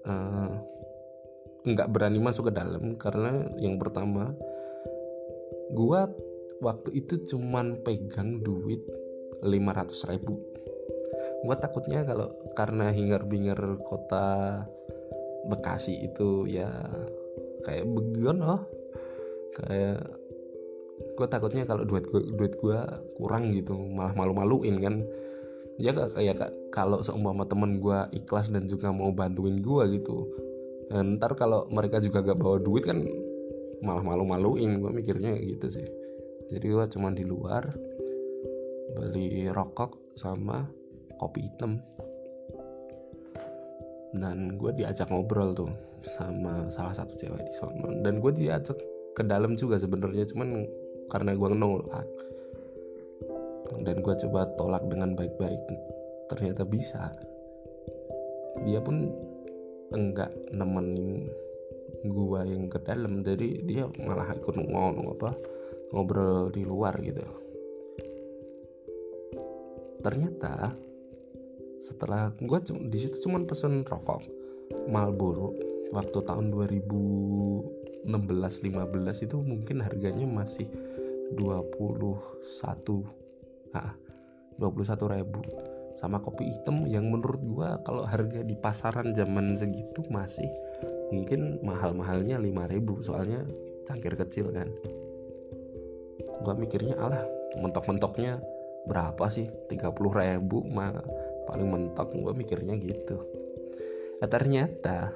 uh, 0.06 0.50
nggak 1.62 1.90
berani 1.94 2.18
masuk 2.18 2.50
ke 2.50 2.52
dalam 2.58 2.98
karena 2.98 3.46
yang 3.58 3.78
pertama 3.78 4.34
gua 5.70 6.10
waktu 6.62 6.94
itu 6.94 7.18
cuman 7.34 7.82
pegang 7.82 8.38
duit 8.40 8.86
500 9.42 10.10
ribu. 10.14 10.38
Gue 11.42 11.56
takutnya 11.58 12.06
kalau 12.06 12.30
karena 12.54 12.94
hingar-bingar 12.94 13.58
kota 13.82 14.62
Bekasi 15.42 16.06
itu 16.06 16.46
ya 16.46 16.70
kayak 17.66 17.82
begitu 17.90 18.30
loh. 18.30 18.62
Kayak 19.58 20.06
gue 21.18 21.26
takutnya 21.26 21.66
kalau 21.66 21.82
duit 21.82 22.06
gue 22.06 22.30
duit 22.38 22.54
gue 22.62 22.78
kurang 23.18 23.50
gitu 23.50 23.74
malah 23.74 24.14
malu-maluin 24.14 24.78
kan. 24.78 25.02
Ya 25.82 25.90
kayak 25.90 26.46
kalau 26.70 27.02
seumpama 27.02 27.42
temen 27.50 27.82
gue 27.82 27.98
ikhlas 28.14 28.54
dan 28.54 28.70
juga 28.70 28.94
mau 28.94 29.10
bantuin 29.10 29.58
gue 29.58 29.98
gitu 29.98 30.30
dan 30.88 31.20
ntar 31.20 31.38
kalau 31.38 31.68
mereka 31.70 32.02
juga 32.02 32.24
gak 32.24 32.38
bawa 32.40 32.58
duit 32.58 32.84
kan 32.86 32.98
malah 33.82 34.02
malu-maluin. 34.02 34.78
Gue 34.78 34.90
mikirnya 34.94 35.34
gitu 35.38 35.68
sih. 35.68 35.86
Jadi 36.48 36.66
gue 36.66 36.84
cuma 36.90 37.10
di 37.10 37.26
luar 37.26 37.66
beli 38.92 39.50
rokok 39.50 40.14
sama 40.18 40.66
kopi 41.18 41.46
hitam. 41.46 41.82
Dan 44.12 44.60
gue 44.60 44.70
diajak 44.76 45.08
ngobrol 45.08 45.56
tuh 45.56 45.72
sama 46.04 46.68
salah 46.68 46.92
satu 46.92 47.14
cewek 47.14 47.46
di 47.46 47.54
sana 47.54 47.94
dan 48.02 48.18
gue 48.18 48.34
diajak 48.34 48.74
ke 49.14 49.22
dalam 49.22 49.54
juga 49.54 49.78
sebenarnya 49.78 50.26
cuman 50.34 50.66
karena 51.08 51.32
gue 51.32 51.48
nolak. 51.56 52.08
Dan 53.80 54.04
gue 54.04 54.14
coba 54.26 54.44
tolak 54.60 54.84
dengan 54.84 55.16
baik-baik. 55.16 55.64
Ternyata 56.28 56.68
bisa. 56.68 57.08
Dia 58.68 58.84
pun 58.84 59.08
enggak 59.92 60.32
nemenin 60.50 61.28
gua 62.08 62.42
yang 62.42 62.66
ke 62.66 62.82
dalam 62.82 63.22
jadi 63.22 63.62
dia 63.62 63.84
malah 64.02 64.34
ikut 64.34 64.58
ngomong 64.58 65.14
apa 65.14 65.30
ngobrol 65.94 66.50
di 66.50 66.66
luar 66.66 66.96
gitu. 67.04 67.22
Ternyata 70.02 70.74
setelah 71.78 72.34
gua 72.42 72.58
di 72.64 72.98
situ 72.98 73.22
cuman 73.22 73.46
pesen 73.46 73.86
rokok 73.86 74.22
Marlboro 74.90 75.54
waktu 75.92 76.18
tahun 76.24 76.50
2016 76.50 78.08
15 78.08 79.26
itu 79.28 79.36
mungkin 79.38 79.84
harganya 79.84 80.24
masih 80.26 80.66
21 81.36 82.16
nah 83.72 83.92
21 84.60 85.14
ribu 85.16 85.40
sama 86.02 86.18
kopi 86.18 86.50
hitam 86.50 86.82
yang 86.90 87.06
menurut 87.06 87.38
gua 87.46 87.78
kalau 87.86 88.02
harga 88.02 88.42
di 88.42 88.58
pasaran 88.58 89.14
zaman 89.14 89.54
segitu 89.54 90.02
masih 90.10 90.50
mungkin 91.14 91.62
mahal-mahalnya 91.62 92.42
5000 92.42 93.06
soalnya 93.06 93.46
cangkir 93.86 94.18
kecil 94.18 94.50
kan. 94.50 94.66
Gua 96.42 96.58
mikirnya 96.58 96.98
alah 96.98 97.22
mentok-mentoknya 97.54 98.42
berapa 98.90 99.30
sih? 99.30 99.46
30 99.70 99.94
ribu 99.94 100.66
mah 100.66 100.90
paling 101.46 101.70
mentok. 101.70 102.10
Gua 102.18 102.34
mikirnya 102.34 102.74
gitu. 102.82 103.22
Nah, 104.18 104.26
ternyata 104.26 105.14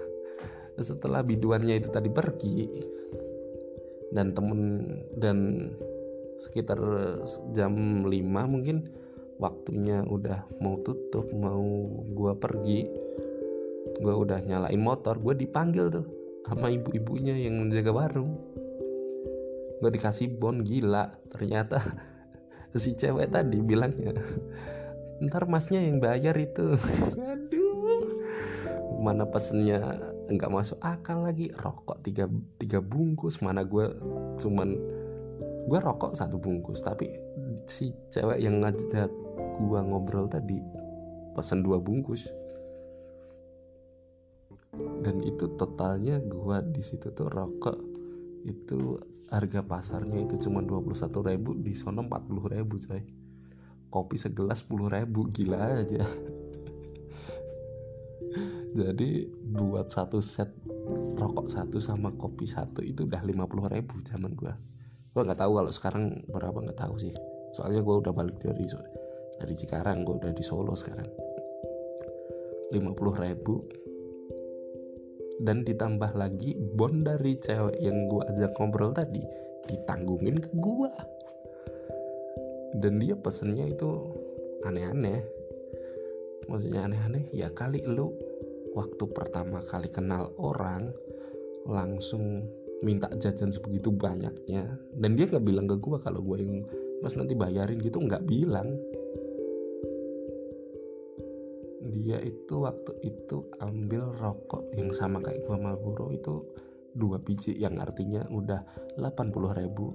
setelah 0.78 1.26
biduannya 1.26 1.82
itu 1.82 1.90
tadi 1.90 2.14
pergi 2.14 2.58
dan 4.14 4.30
temen 4.38 4.86
dan 5.18 5.70
sekitar 6.38 6.78
jam 7.56 8.06
5 8.06 8.12
mungkin 8.46 8.86
waktunya 9.36 10.00
udah 10.04 10.48
mau 10.64 10.80
tutup 10.80 11.28
mau 11.36 11.64
gua 12.12 12.36
pergi 12.36 12.88
gue 13.96 14.12
udah 14.12 14.44
nyalain 14.44 14.80
motor 14.80 15.16
gue 15.16 15.46
dipanggil 15.46 15.88
tuh 15.88 16.06
sama 16.46 16.70
ibu-ibunya 16.70 17.34
yang 17.34 17.58
menjaga 17.58 17.90
warung. 17.90 18.38
Gue 19.82 19.90
dikasih 19.90 20.38
bon 20.38 20.62
gila. 20.62 21.10
Ternyata 21.28 21.82
si 22.80 22.94
cewek 22.94 23.34
tadi 23.34 23.58
bilangnya 23.60 24.14
ntar 25.16 25.48
masnya 25.48 25.80
yang 25.82 25.98
bayar 25.98 26.38
itu. 26.38 26.76
Aduh. 27.32 28.04
Mana 29.02 29.26
pesennya 29.28 29.98
nggak 30.30 30.52
masuk 30.54 30.78
akal 30.80 31.26
lagi. 31.26 31.50
Rokok 31.50 32.04
tiga, 32.06 32.30
tiga 32.62 32.78
bungkus. 32.78 33.42
Mana 33.42 33.66
gue 33.66 33.90
cuman 34.38 34.76
gue 35.66 35.78
rokok 35.82 36.14
satu 36.14 36.38
bungkus. 36.38 36.84
Tapi 36.84 37.10
si 37.66 37.90
cewek 38.14 38.38
yang 38.38 38.62
ngajak 38.62 39.10
gue 39.56 39.80
ngobrol 39.80 40.28
tadi 40.28 40.60
pesen 41.36 41.60
dua 41.60 41.76
bungkus. 41.76 42.32
Dan 44.76 45.20
itu 45.20 45.52
totalnya 45.60 46.16
gua 46.24 46.64
di 46.64 46.80
situ 46.80 47.12
tuh 47.12 47.28
rokok. 47.28 47.76
Itu 48.48 48.96
harga 49.28 49.60
pasarnya 49.60 50.24
itu 50.24 50.48
cuma 50.48 50.64
21 50.64 50.96
ribu 51.28 51.52
di 51.60 51.76
sono 51.76 52.00
40 52.08 52.54
ribu 52.56 52.80
coy. 52.80 53.04
Kopi 53.92 54.16
segelas 54.16 54.64
10 54.64 54.88
ribu 54.88 55.28
gila 55.28 55.84
aja. 55.84 56.00
Jadi 58.80 59.28
buat 59.56 59.88
satu 59.88 60.20
set 60.20 60.52
rokok 61.16 61.48
satu 61.48 61.80
sama 61.80 62.12
kopi 62.14 62.44
satu 62.44 62.84
itu 62.84 63.08
udah 63.08 63.24
50 63.24 63.72
ribu 63.72 63.94
zaman 64.04 64.36
gua. 64.36 64.52
Gua 65.12 65.24
nggak 65.24 65.40
tahu 65.40 65.52
kalau 65.60 65.72
sekarang 65.72 66.04
berapa 66.28 66.58
nggak 66.60 66.80
tahu 66.80 67.00
sih. 67.00 67.12
Soalnya 67.56 67.80
gua 67.80 68.04
udah 68.04 68.12
balik 68.12 68.36
dari 68.44 68.68
dari 69.36 69.54
Cikarang 69.56 70.04
gua 70.04 70.20
udah 70.20 70.32
di 70.32 70.44
Solo 70.44 70.72
sekarang. 70.76 71.08
50 72.72 73.22
ribu. 73.22 73.56
Dan 75.36 75.68
ditambah 75.68 76.16
lagi 76.16 76.56
bon 76.56 77.04
dari 77.04 77.36
cewek 77.36 77.76
yang 77.76 78.08
gue 78.08 78.24
ajak 78.24 78.56
ngobrol 78.56 78.96
tadi 78.96 79.20
ditanggungin 79.68 80.40
ke 80.40 80.48
gue 80.56 80.92
dan 82.80 83.00
dia 83.00 83.16
pesennya 83.16 83.66
itu 83.68 83.88
aneh-aneh. 84.64 85.24
Maksudnya 86.46 86.86
aneh-aneh 86.86 87.28
ya 87.32 87.50
kali 87.50 87.82
lu 87.84 88.12
waktu 88.76 89.04
pertama 89.10 89.64
kali 89.64 89.88
kenal 89.88 90.30
orang 90.36 90.92
langsung 91.66 92.46
minta 92.84 93.08
jajan 93.16 93.50
sebegitu 93.50 93.88
banyaknya. 93.90 94.76
Dan 94.92 95.16
dia 95.16 95.26
nggak 95.26 95.44
bilang 95.44 95.66
ke 95.66 95.76
gue 95.80 95.96
kalau 96.00 96.20
gue 96.20 96.36
yang 96.44 96.62
mas 97.00 97.16
nanti 97.16 97.36
bayarin 97.36 97.80
gitu 97.80 98.00
nggak 98.00 98.24
bilang 98.24 98.76
dia 101.90 102.18
itu 102.20 102.62
waktu 102.62 102.92
itu 103.06 103.46
ambil 103.62 104.12
rokok 104.18 104.66
yang 104.74 104.90
sama 104.90 105.22
kayak 105.22 105.46
gua 105.46 105.56
Marlboro. 105.58 106.12
Itu 106.12 106.44
dua 106.96 107.20
biji 107.20 107.56
yang 107.56 107.76
artinya 107.78 108.24
udah 108.32 108.60
80 108.98 109.60
ribu. 109.60 109.92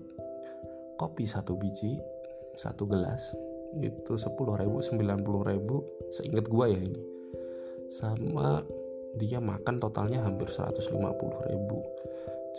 Kopi 0.98 1.26
satu 1.26 1.58
biji 1.58 1.98
satu 2.54 2.84
gelas 2.86 3.32
itu 3.80 4.14
10 4.20 4.36
ribu 4.36 4.78
90 4.84 5.50
ribu. 5.52 5.76
Seingat 6.12 6.46
gua 6.52 6.68
ya 6.68 6.80
ini. 6.80 7.02
Sama 7.88 8.64
dia 9.20 9.40
makan 9.44 9.80
totalnya 9.80 10.24
hampir 10.24 10.48
150 10.48 10.92
ribu. 11.52 11.78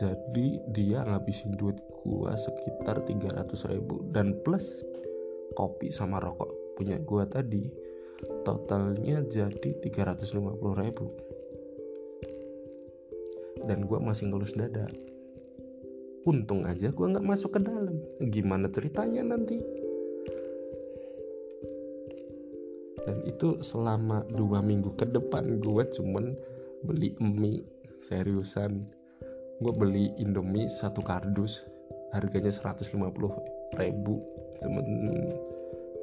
Jadi 0.01 0.61
dia 0.73 1.05
ngabisin 1.05 1.57
duit 1.61 1.77
gua 2.05 2.33
sekitar 2.37 3.05
300 3.05 3.45
ribu. 3.69 4.01
Dan 4.09 4.41
plus 4.41 4.81
kopi 5.53 5.93
sama 5.93 6.17
rokok 6.17 6.49
punya 6.81 6.97
gua 7.05 7.29
tadi 7.29 7.82
totalnya 8.43 9.23
jadi 9.27 9.71
350 9.83 10.83
ribu. 10.83 11.07
Dan 13.63 13.87
gue 13.87 13.99
masih 14.03 14.31
ngelus 14.31 14.59
dada. 14.59 14.87
Untung 16.23 16.67
aja 16.67 16.91
gue 16.91 17.07
nggak 17.07 17.27
masuk 17.27 17.59
ke 17.59 17.61
dalam. 17.63 17.99
Gimana 18.31 18.71
ceritanya 18.71 19.35
nanti? 19.35 19.59
Dan 23.03 23.19
itu 23.27 23.59
selama 23.59 24.23
dua 24.31 24.63
minggu 24.63 24.95
ke 24.95 25.11
depan 25.11 25.59
gue 25.59 25.83
cuman 25.99 26.39
beli 26.87 27.19
mie 27.19 27.67
seriusan. 28.03 28.87
Gue 29.63 29.73
beli 29.75 30.11
indomie 30.19 30.71
satu 30.71 31.03
kardus 31.03 31.67
harganya 32.15 32.51
150 32.51 32.95
ribu. 33.79 34.15
Cuman 34.63 34.87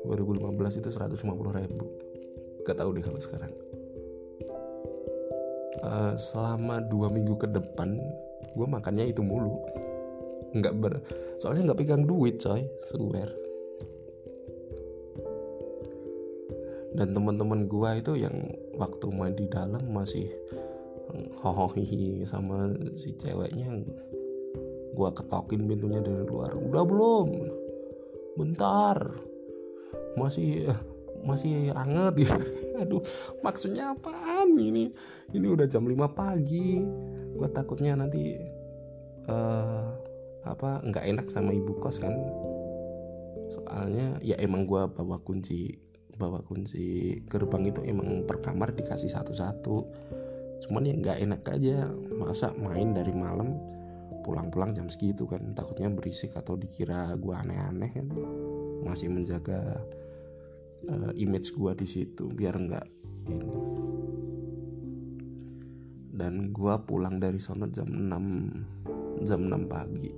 2015 0.07 0.79
itu 0.79 0.89
150 0.91 1.59
ribu. 1.59 1.85
Gak 2.63 2.77
tahu 2.77 2.95
deh 2.95 3.03
kalau 3.03 3.19
sekarang. 3.19 3.51
Uh, 5.79 6.11
selama 6.19 6.83
dua 6.91 7.07
minggu 7.07 7.39
ke 7.39 7.47
depan 7.47 7.95
gue 8.55 8.67
makannya 8.67 9.09
itu 9.11 9.23
mulu. 9.23 9.55
Nggak 10.55 10.73
ber 10.81 10.93
soalnya 11.37 11.71
nggak 11.71 11.79
pegang 11.85 12.03
duit 12.09 12.41
coy 12.41 12.67
swear 12.89 13.29
dan 16.99 17.13
teman-teman 17.13 17.69
gue 17.69 17.89
itu 18.01 18.13
yang 18.17 18.33
waktu 18.75 19.07
main 19.13 19.37
di 19.37 19.45
dalam 19.45 19.87
masih 19.93 20.27
hohohi 21.41 22.25
sama 22.25 22.73
si 22.97 23.13
ceweknya. 23.15 23.71
Gue 24.97 25.09
ketokin 25.13 25.69
pintunya 25.69 26.01
dari 26.01 26.25
luar. 26.25 26.51
Udah 26.57 26.83
belum? 26.83 27.27
Bentar 28.35 28.97
masih 30.19 30.67
masih 31.23 31.71
anget 31.75 32.27
gitu. 32.27 32.37
Aduh 32.81 33.01
maksudnya 33.43 33.95
apaan 33.95 34.55
ini? 34.55 34.91
Ini 35.31 35.47
udah 35.47 35.67
jam 35.67 35.87
5 35.87 35.95
pagi. 36.15 36.83
Gue 37.35 37.47
takutnya 37.51 37.95
nanti 37.95 38.35
uh, 39.27 39.95
apa 40.47 40.81
nggak 40.83 41.05
enak 41.05 41.27
sama 41.27 41.51
ibu 41.51 41.75
kos 41.79 41.99
kan. 41.99 42.15
Soalnya 43.49 44.21
ya 44.21 44.37
emang 44.39 44.69
gue 44.69 44.85
bawa 44.87 45.19
kunci 45.21 45.75
bawa 46.19 46.43
kunci 46.43 47.15
gerbang 47.31 47.71
itu 47.71 47.79
emang 47.87 48.27
per 48.27 48.43
kamar 48.43 48.75
dikasih 48.75 49.11
satu-satu. 49.11 49.77
Cuman 50.67 50.87
ya 50.87 50.95
nggak 50.95 51.17
enak 51.23 51.41
aja. 51.47 51.87
Masa 52.15 52.51
main 52.55 52.91
dari 52.91 53.11
malam 53.15 53.59
pulang-pulang 54.23 54.75
jam 54.75 54.87
segitu 54.91 55.27
kan. 55.27 55.55
Takutnya 55.55 55.91
berisik 55.91 56.35
atau 56.35 56.59
dikira 56.59 57.15
gue 57.15 57.33
aneh-aneh 57.35 57.91
kan. 57.91 58.07
Masih 58.83 59.11
menjaga 59.11 59.79
uh, 60.87 61.11
image 61.19 61.51
gue 61.51 61.71
di 61.75 61.87
situ 61.87 62.31
biar 62.31 62.55
nggak 62.55 62.87
ini. 63.27 63.49
Dan 66.19 66.51
gue 66.51 66.73
pulang 66.83 67.19
dari 67.19 67.39
sana 67.39 67.67
jam 67.71 67.87
6 67.87 69.27
jam 69.27 69.41
6 69.47 69.71
pagi. 69.71 70.11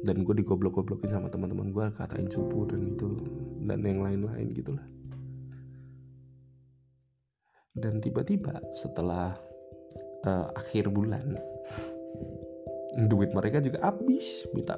Dan 0.00 0.24
gue 0.24 0.34
digoblok-goblokin 0.40 1.12
sama 1.12 1.28
teman-teman 1.28 1.70
gue 1.70 1.86
katain 1.94 2.26
cupu 2.26 2.64
dan 2.66 2.82
itu 2.88 3.08
dan 3.68 3.84
yang 3.84 4.00
lain-lain 4.00 4.48
gitulah. 4.56 4.86
Dan 7.76 8.02
tiba-tiba 8.02 8.58
setelah 8.74 9.36
uh, 10.26 10.48
akhir 10.56 10.90
bulan 10.90 11.36
duit 13.10 13.30
mereka 13.30 13.62
juga 13.62 13.92
habis 13.92 14.48
minta 14.56 14.74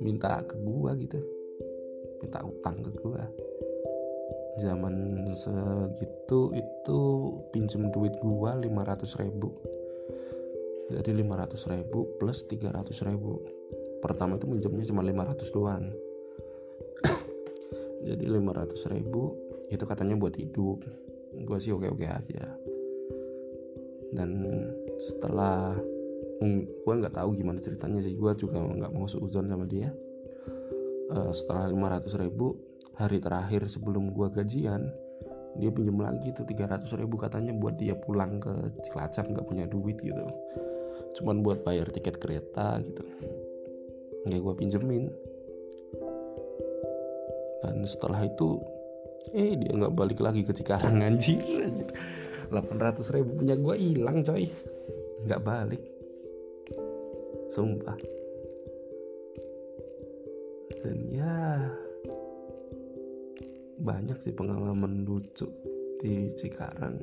minta 0.00 0.40
ke 0.44 0.56
gue 0.60 0.90
gitu 1.04 1.35
minta 2.22 2.40
utang 2.44 2.80
ke 2.80 2.90
gue 2.96 3.22
zaman 4.56 5.24
segitu 5.36 6.52
itu 6.56 7.00
pinjem 7.52 7.92
duit 7.92 8.16
gue 8.16 8.50
500 8.50 9.20
ribu. 9.20 9.52
Jadi 10.88 11.10
500 11.12 11.72
ribu 11.76 12.08
plus 12.16 12.46
300 12.48 12.72
ribu. 13.10 13.42
Pertama 14.00 14.40
itu 14.40 14.48
minjemnya 14.48 14.86
cuma 14.88 15.02
500 15.04 15.56
doang. 15.56 15.84
Jadi 18.08 18.24
500 18.24 18.92
ribu 18.96 19.36
itu 19.68 19.84
katanya 19.84 20.16
buat 20.16 20.32
hidup. 20.38 20.80
Gue 21.36 21.58
sih 21.60 21.76
oke 21.76 21.92
oke 21.92 22.06
aja. 22.08 22.44
Dan 24.14 24.30
setelah 24.96 25.76
gue 26.40 26.94
nggak 26.96 27.12
tahu 27.12 27.36
gimana 27.36 27.60
ceritanya 27.60 28.00
sih. 28.00 28.16
Gue 28.16 28.32
juga 28.38 28.62
nggak 28.62 28.92
mau 28.94 29.04
seuzon 29.04 29.52
sama 29.52 29.68
dia 29.68 29.92
uh, 31.12 31.32
setelah 31.34 31.70
500 31.70 32.22
ribu 32.22 32.56
hari 32.96 33.20
terakhir 33.20 33.68
sebelum 33.68 34.10
gue 34.16 34.28
gajian 34.32 34.88
dia 35.56 35.72
pinjam 35.72 35.96
lagi 36.00 36.32
tuh 36.36 36.44
300 36.44 36.84
ribu 37.00 37.16
katanya 37.16 37.52
buat 37.56 37.80
dia 37.80 37.96
pulang 37.96 38.40
ke 38.40 38.52
Cilacap 38.84 39.32
nggak 39.32 39.46
punya 39.48 39.64
duit 39.64 39.96
gitu. 40.04 40.20
Cuman 41.16 41.40
buat 41.40 41.64
bayar 41.64 41.88
tiket 41.88 42.20
kereta 42.20 42.76
gitu. 42.84 43.02
Nggak 44.28 44.40
gue 44.44 44.54
pinjemin. 44.60 45.04
Dan 47.64 47.88
setelah 47.88 48.20
itu 48.20 48.60
eh 49.32 49.56
dia 49.56 49.72
nggak 49.72 49.96
balik 49.96 50.20
lagi 50.20 50.44
ke 50.44 50.52
Cikarang 50.52 51.00
anjir, 51.08 51.40
anjir. 51.40 51.88
800 52.52 53.16
ribu 53.16 53.40
punya 53.40 53.56
gue 53.56 53.74
hilang 53.80 54.20
coy. 54.20 54.52
Nggak 55.24 55.40
balik. 55.40 55.82
Sumpah 57.48 57.96
dan 60.86 60.98
ya 61.10 61.34
banyak 63.82 64.22
sih 64.22 64.30
pengalaman 64.30 65.02
lucu 65.02 65.50
di 65.98 66.30
Cikarang. 66.38 67.02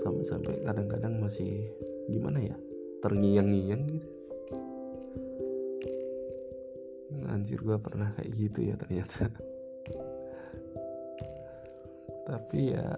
Sampai-sampai 0.00 0.64
kadang-kadang 0.64 1.20
masih 1.20 1.68
gimana 2.08 2.40
ya 2.40 2.56
terngiang-ngiang 3.04 3.82
gitu. 3.92 4.08
Anjir 7.28 7.60
gue 7.60 7.76
pernah 7.76 8.16
kayak 8.16 8.32
gitu 8.32 8.72
ya 8.72 8.74
ternyata. 8.80 9.28
Tapi 12.24 12.72
ya 12.72 12.88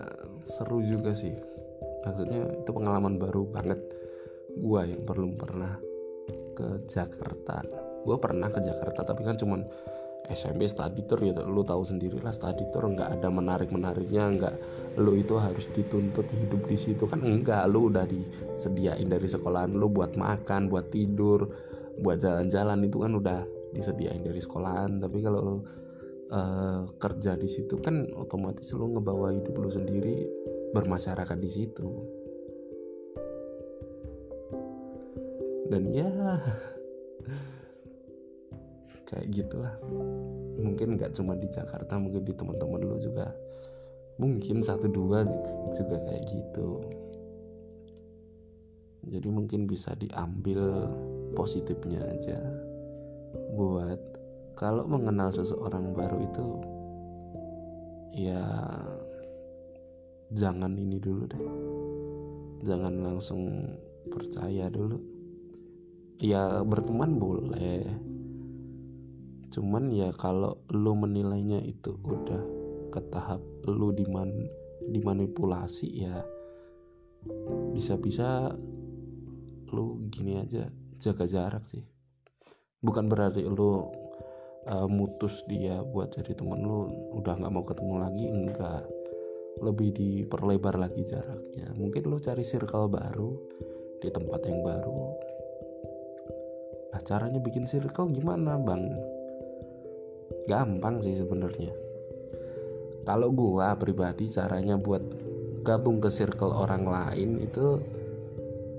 seru 0.46 0.78
juga 0.86 1.18
sih. 1.18 1.34
Maksudnya 2.06 2.62
itu 2.62 2.70
pengalaman 2.70 3.18
baru 3.18 3.42
banget 3.50 3.80
gue 4.54 4.80
yang 4.86 5.02
belum 5.02 5.34
pernah 5.34 5.74
ke 6.54 6.86
Jakarta 6.86 7.87
gue 8.08 8.16
pernah 8.16 8.48
ke 8.48 8.64
Jakarta 8.64 9.04
tapi 9.04 9.28
kan 9.28 9.36
cuman 9.36 9.68
SMP 10.28 10.68
study 10.68 11.08
tour 11.08 11.24
ya 11.24 11.32
lu 11.40 11.64
tahu 11.64 11.88
sendiri 11.88 12.20
lah 12.20 12.36
study 12.36 12.68
tour 12.68 12.84
nggak 12.92 13.16
ada 13.16 13.28
menarik 13.32 13.72
menariknya 13.72 14.28
nggak 14.28 14.54
lu 15.00 15.16
itu 15.16 15.38
harus 15.40 15.64
dituntut 15.72 16.28
hidup 16.28 16.68
di 16.68 16.76
situ. 16.76 17.08
Kan 17.08 17.24
enggak 17.24 17.64
lu 17.70 17.88
udah 17.88 18.04
disediain 18.04 19.08
dari 19.08 19.24
sekolahan 19.24 19.72
lu 19.72 19.88
buat 19.88 20.18
makan 20.18 20.68
buat 20.68 20.92
tidur 20.92 21.48
buat 22.04 22.20
jalan-jalan. 22.20 22.84
Itu 22.84 23.00
kan 23.00 23.12
udah 23.16 23.40
disediain 23.72 24.20
dari 24.20 24.42
sekolahan. 24.42 25.00
Tapi 25.00 25.18
kalau 25.24 25.40
lo 25.40 25.54
uh, 25.54 25.62
kerja 27.00 27.38
di 27.40 27.48
situ 27.48 27.80
kan 27.80 28.04
otomatis 28.12 28.68
lo 28.76 28.84
ngebawa 28.90 29.32
hidup 29.32 29.54
lo 29.56 29.70
sendiri 29.72 30.28
bermasyarakat 30.76 31.38
di 31.40 31.50
situ. 31.50 31.88
Dan 35.68 35.84
ya 35.88 36.10
kayak 39.08 39.32
gitulah. 39.32 39.72
Mungkin 40.60 41.00
nggak 41.00 41.16
cuma 41.16 41.32
di 41.32 41.48
Jakarta 41.48 41.96
mungkin 41.96 42.28
di 42.28 42.36
teman-teman 42.36 42.84
lo 42.84 43.00
juga. 43.00 43.32
Mungkin 44.20 44.60
satu 44.60 44.90
dua 44.90 45.24
juga 45.72 45.96
kayak 46.04 46.24
gitu. 46.28 46.84
Jadi 49.08 49.28
mungkin 49.32 49.64
bisa 49.64 49.96
diambil 49.96 50.92
positifnya 51.32 52.04
aja. 52.04 52.36
Buat 53.56 54.00
kalau 54.58 54.84
mengenal 54.84 55.32
seseorang 55.32 55.96
baru 55.96 56.18
itu 56.20 56.46
ya 58.12 58.42
jangan 60.34 60.76
ini 60.76 61.00
dulu 61.00 61.24
deh. 61.24 61.44
Jangan 62.66 62.94
langsung 63.00 63.72
percaya 64.10 64.68
dulu. 64.68 64.98
Ya 66.18 66.60
berteman 66.66 67.22
boleh 67.22 67.86
cuman 69.48 69.88
ya 69.92 70.12
kalau 70.16 70.60
lu 70.72 70.92
menilainya 70.92 71.60
itu 71.64 71.96
udah 72.04 72.42
ke 72.92 73.00
tahap 73.12 73.40
lu 73.68 73.92
diman 73.92 74.28
dimanipulasi 74.88 75.88
ya 76.04 76.24
bisa-bisa 77.72 78.52
lu 79.68 80.00
gini 80.08 80.40
aja 80.40 80.68
jaga 80.98 81.24
jarak 81.28 81.64
sih. 81.68 81.84
Bukan 82.78 83.10
berarti 83.10 83.44
lu 83.44 83.90
uh, 84.66 84.88
mutus 84.88 85.42
dia 85.50 85.82
buat 85.82 86.14
jadi 86.14 86.32
temen 86.34 86.62
lu 86.62 86.88
udah 87.18 87.38
nggak 87.38 87.52
mau 87.52 87.64
ketemu 87.66 87.94
lagi 87.98 88.26
enggak. 88.30 88.84
Lebih 89.58 89.90
diperlebar 89.94 90.78
lagi 90.78 91.02
jaraknya. 91.02 91.74
Mungkin 91.74 92.06
lu 92.06 92.22
cari 92.22 92.46
circle 92.46 92.86
baru 92.86 93.34
di 93.98 94.08
tempat 94.08 94.40
yang 94.46 94.62
baru. 94.62 95.02
Nah 96.94 97.00
caranya 97.02 97.42
bikin 97.42 97.66
circle 97.66 98.10
gimana 98.14 98.56
bang 98.56 99.17
gampang 100.48 101.00
sih 101.04 101.16
sebenarnya. 101.16 101.72
Kalau 103.04 103.32
gua 103.32 103.72
pribadi 103.76 104.28
caranya 104.28 104.76
buat 104.76 105.00
gabung 105.64 106.00
ke 106.00 106.08
circle 106.12 106.52
orang 106.52 106.84
lain 106.88 107.40
itu 107.44 107.80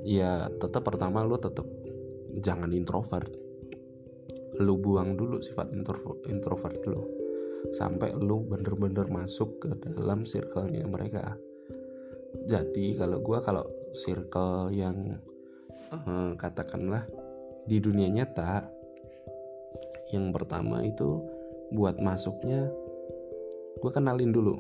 ya 0.05 0.49
tetap 0.61 0.85
pertama 0.85 1.25
lu 1.25 1.37
tetap 1.37 1.65
jangan 2.41 2.69
introvert. 2.73 3.29
Lu 4.59 4.75
buang 4.75 5.15
dulu 5.15 5.39
sifat 5.39 5.71
intro, 5.71 6.19
introvert 6.27 6.81
lu. 6.89 7.01
Sampai 7.75 8.15
lu 8.15 8.43
bener-bener 8.47 9.07
masuk 9.07 9.61
ke 9.61 9.69
dalam 9.83 10.23
circle-nya 10.23 10.87
mereka. 10.87 11.35
Jadi 12.47 12.97
kalau 12.97 13.19
gue 13.19 13.39
kalau 13.41 13.65
circle 13.93 14.69
yang 14.73 15.17
uh, 15.91 16.33
katakanlah 16.37 17.05
di 17.65 17.77
dunia 17.81 18.09
nyata 18.09 18.65
yang 20.09 20.33
pertama 20.33 20.81
itu 20.81 21.21
buat 21.70 22.01
masuknya 22.01 22.70
gue 23.80 23.91
kenalin 23.93 24.34
dulu 24.34 24.59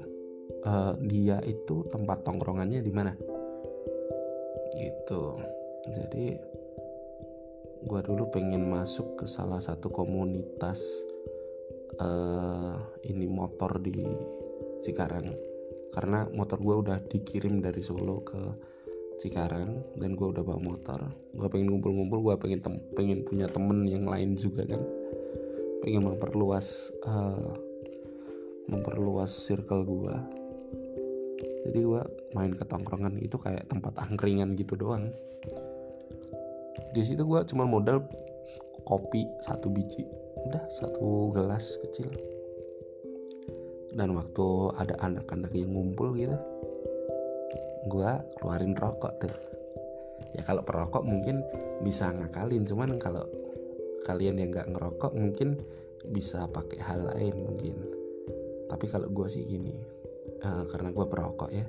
uh, 0.65 0.93
dia 1.03 1.39
itu 1.45 1.85
tempat 1.91 2.25
tongkrongannya 2.25 2.79
di 2.81 2.91
mana. 2.91 3.13
Gitu. 4.75 5.23
Jadi 5.89 6.25
gue 7.79 8.01
dulu 8.03 8.27
pengen 8.31 8.67
masuk 8.67 9.23
ke 9.23 9.25
salah 9.25 9.63
satu 9.63 9.87
komunitas 9.87 10.83
uh, 11.99 12.75
ini 13.07 13.27
motor 13.27 13.79
di 13.79 14.03
Cikarang. 14.83 15.27
Karena 15.89 16.27
motor 16.31 16.61
gue 16.61 16.75
udah 16.87 16.97
dikirim 17.09 17.59
dari 17.59 17.81
Solo 17.81 18.21
ke 18.23 18.39
Cikarang 19.19 19.99
dan 19.99 20.15
gue 20.15 20.27
udah 20.31 20.43
bawa 20.43 20.61
motor. 20.63 20.99
Gue 21.35 21.47
pengen 21.51 21.75
ngumpul-ngumpul 21.75 22.19
gue 22.23 22.35
pengen 22.39 22.59
pengen 22.95 23.19
punya 23.27 23.51
temen 23.51 23.83
yang 23.83 24.07
lain 24.07 24.39
juga 24.39 24.63
kan 24.63 24.79
pengen 25.81 26.03
memperluas 26.05 26.91
uh, 27.07 27.53
memperluas 28.69 29.31
circle 29.31 29.83
gue 29.87 30.15
jadi 31.67 31.79
gue 31.83 32.01
main 32.33 32.53
ke 32.55 32.63
tongkrongan 32.65 33.19
itu 33.19 33.35
kayak 33.35 33.67
tempat 33.67 33.93
angkringan 33.99 34.55
gitu 34.55 34.79
doang. 34.79 35.11
Di 36.95 37.03
situ 37.03 37.27
gue 37.27 37.41
cuma 37.51 37.67
modal 37.67 38.01
kopi 38.87 39.27
satu 39.43 39.67
biji. 39.67 40.07
Udah 40.49 40.63
satu 40.71 41.35
gelas 41.35 41.75
kecil. 41.83 42.09
Dan 43.91 44.15
waktu 44.15 44.45
ada 44.79 44.95
anak-anak 45.03 45.51
yang 45.51 45.75
ngumpul 45.75 46.15
gitu 46.15 46.37
gue 47.89 48.11
keluarin 48.39 48.75
rokok 48.75 49.13
tuh. 49.23 49.35
Ya 50.35 50.45
kalau 50.45 50.61
perokok 50.61 51.01
mungkin 51.01 51.41
bisa 51.81 52.11
ngakalin 52.11 52.67
cuman 52.67 52.99
kalau 53.01 53.25
kalian 54.05 54.39
yang 54.39 54.49
nggak 54.53 54.69
ngerokok 54.71 55.11
mungkin 55.15 55.59
bisa 56.09 56.47
pakai 56.47 56.79
hal 56.79 57.11
lain 57.15 57.35
mungkin. 57.43 57.75
Tapi 58.69 58.85
kalau 58.85 59.09
gue 59.09 59.27
sih 59.27 59.43
gini 59.43 59.73
uh, 60.45 60.63
karena 60.69 60.93
gue 60.93 61.05
perokok 61.09 61.49
ya 61.51 61.65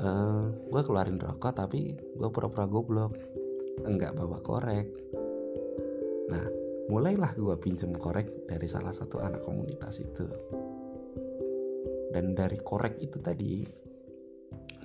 uh, 0.00 0.06
eh, 0.06 0.44
gue 0.70 0.82
keluarin 0.82 1.18
rokok 1.18 1.52
tapi 1.54 1.94
gue 1.94 2.28
pura-pura 2.30 2.66
goblok 2.66 3.12
enggak 3.84 4.14
bawa 4.14 4.38
korek. 4.40 4.88
Nah 6.30 6.44
mulailah 6.88 7.32
gue 7.34 7.56
pinjem 7.58 7.94
korek 7.96 8.46
dari 8.46 8.66
salah 8.68 8.94
satu 8.94 9.20
anak 9.20 9.42
komunitas 9.42 10.00
itu. 10.00 10.26
Dan 12.14 12.38
dari 12.38 12.58
korek 12.62 13.02
itu 13.02 13.18
tadi 13.18 13.66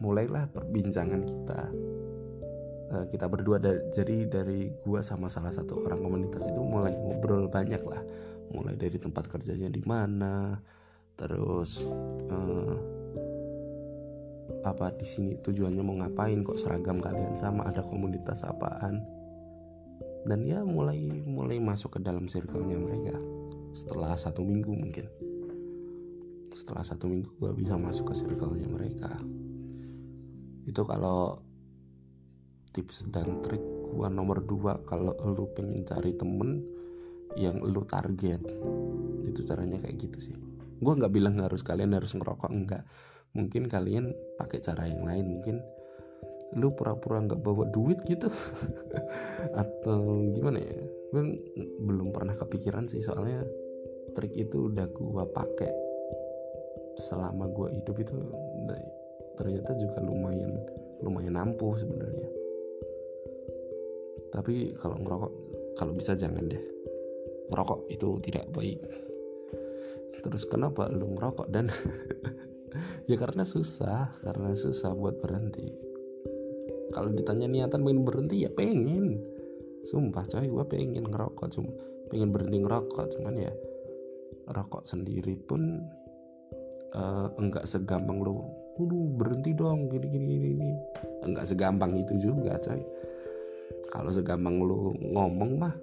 mulailah 0.02 0.50
perbincangan 0.50 1.22
kita 1.22 1.62
uh, 2.92 3.06
kita 3.10 3.30
berdua 3.30 3.62
dari, 3.62 3.80
jadi 3.94 4.26
dari 4.28 4.70
gue 4.70 5.02
sama 5.06 5.30
salah 5.30 5.54
satu 5.54 5.86
orang 5.86 6.02
komunitas 6.02 6.50
itu 6.50 6.60
mulai 6.60 6.94
ngobrol 6.94 7.48
banyak 7.48 7.82
lah. 7.86 8.02
Mulai 8.50 8.76
dari 8.76 8.98
tempat 8.98 9.30
kerjanya 9.30 9.70
di 9.70 9.82
mana 9.86 10.58
terus 11.20 11.84
uh, 12.32 12.76
apa 14.64 14.92
di 14.96 15.06
sini 15.06 15.36
tujuannya 15.40 15.84
mau 15.84 16.00
ngapain 16.00 16.42
kok 16.42 16.58
seragam 16.60 16.98
kalian 16.98 17.38
sama 17.38 17.70
ada 17.70 17.86
komunitas 17.86 18.42
apaan. 18.44 19.06
Dan 20.28 20.44
ya 20.44 20.66
mulai 20.68 21.00
mulai 21.24 21.62
masuk 21.64 21.96
ke 21.96 22.00
dalam 22.04 22.28
circle-nya 22.28 22.76
mereka. 22.76 23.16
Setelah 23.72 24.18
satu 24.20 24.44
minggu 24.44 24.74
mungkin. 24.74 25.08
Setelah 26.50 26.84
satu 26.84 27.08
minggu 27.08 27.30
gue 27.40 27.52
bisa 27.56 27.78
masuk 27.80 28.12
ke 28.12 28.14
circle-nya 28.18 28.68
mereka. 28.68 29.14
Itu 30.68 30.84
kalau 30.84 31.49
tips 32.72 33.10
dan 33.10 33.42
trik 33.42 33.62
gue 33.90 34.08
nomor 34.08 34.46
dua 34.46 34.78
kalau 34.86 35.18
lu 35.26 35.50
pengen 35.58 35.82
cari 35.84 36.14
temen 36.14 36.62
yang 37.38 37.62
lu 37.62 37.86
target. 37.86 38.42
Itu 39.26 39.46
caranya 39.46 39.82
kayak 39.82 39.98
gitu 39.98 40.18
sih. 40.32 40.36
Gue 40.80 40.94
nggak 40.96 41.12
bilang 41.14 41.38
harus 41.42 41.62
kalian 41.66 41.98
harus 41.98 42.14
ngerokok 42.16 42.50
enggak. 42.50 42.84
Mungkin 43.36 43.70
kalian 43.70 44.14
pakai 44.38 44.64
cara 44.64 44.90
yang 44.90 45.06
lain 45.06 45.26
mungkin 45.38 45.62
lu 46.58 46.74
pura-pura 46.74 47.22
nggak 47.22 47.42
bawa 47.42 47.70
duit 47.70 48.02
gitu. 48.06 48.30
Atau 49.62 50.32
gimana 50.34 50.58
ya? 50.62 50.78
Gue 51.14 51.38
belum 51.82 52.14
pernah 52.14 52.34
kepikiran 52.34 52.90
sih 52.90 53.02
soalnya 53.02 53.46
trik 54.18 54.34
itu 54.34 54.70
udah 54.70 54.90
gue 54.90 55.24
pakai 55.34 55.72
selama 56.98 57.50
gue 57.50 57.78
hidup 57.82 57.98
itu. 58.02 58.16
Ternyata 59.38 59.72
juga 59.78 60.04
lumayan 60.04 60.52
lumayan 61.00 61.40
ampuh 61.40 61.80
sebenarnya 61.80 62.39
tapi 64.40 64.72
kalau 64.80 64.96
ngerokok 65.04 65.34
kalau 65.76 65.92
bisa 65.92 66.16
jangan 66.16 66.48
deh. 66.48 66.64
Merokok 67.52 67.92
itu 67.92 68.16
tidak 68.24 68.48
baik. 68.56 68.80
Terus 70.24 70.48
kenapa 70.48 70.88
lu 70.88 71.12
ngerokok 71.20 71.52
dan 71.52 71.68
ya 73.10 73.20
karena 73.20 73.44
susah 73.44 74.08
karena 74.24 74.56
susah 74.56 74.96
buat 74.96 75.20
berhenti. 75.20 75.68
Kalau 76.96 77.12
ditanya 77.12 77.52
niatan 77.52 77.84
pengen 77.84 78.08
berhenti 78.08 78.48
ya 78.48 78.52
pengen. 78.56 79.20
Sumpah 79.84 80.24
coy 80.24 80.48
gue 80.48 80.66
pengen 80.72 81.04
ngerokok 81.12 81.48
cuma 81.52 81.72
pengen 82.08 82.32
berhenti 82.32 82.64
ngerokok. 82.64 83.06
Cuman 83.20 83.36
ya 83.44 83.52
rokok 84.56 84.88
sendiri 84.88 85.36
pun 85.36 85.84
uh, 86.96 87.28
enggak 87.36 87.68
segampang 87.68 88.24
lu 88.24 88.40
Waduh 88.80 89.12
berhenti 89.20 89.52
dong 89.52 89.92
gini 89.92 90.08
gini, 90.08 90.36
gini. 90.56 90.72
enggak 91.28 91.52
segampang 91.52 92.00
itu 92.00 92.16
juga 92.16 92.56
coy 92.64 92.80
kalau 93.90 94.14
segampang 94.14 94.62
lu 94.62 94.94
ngomong 95.02 95.52
mah 95.58 95.74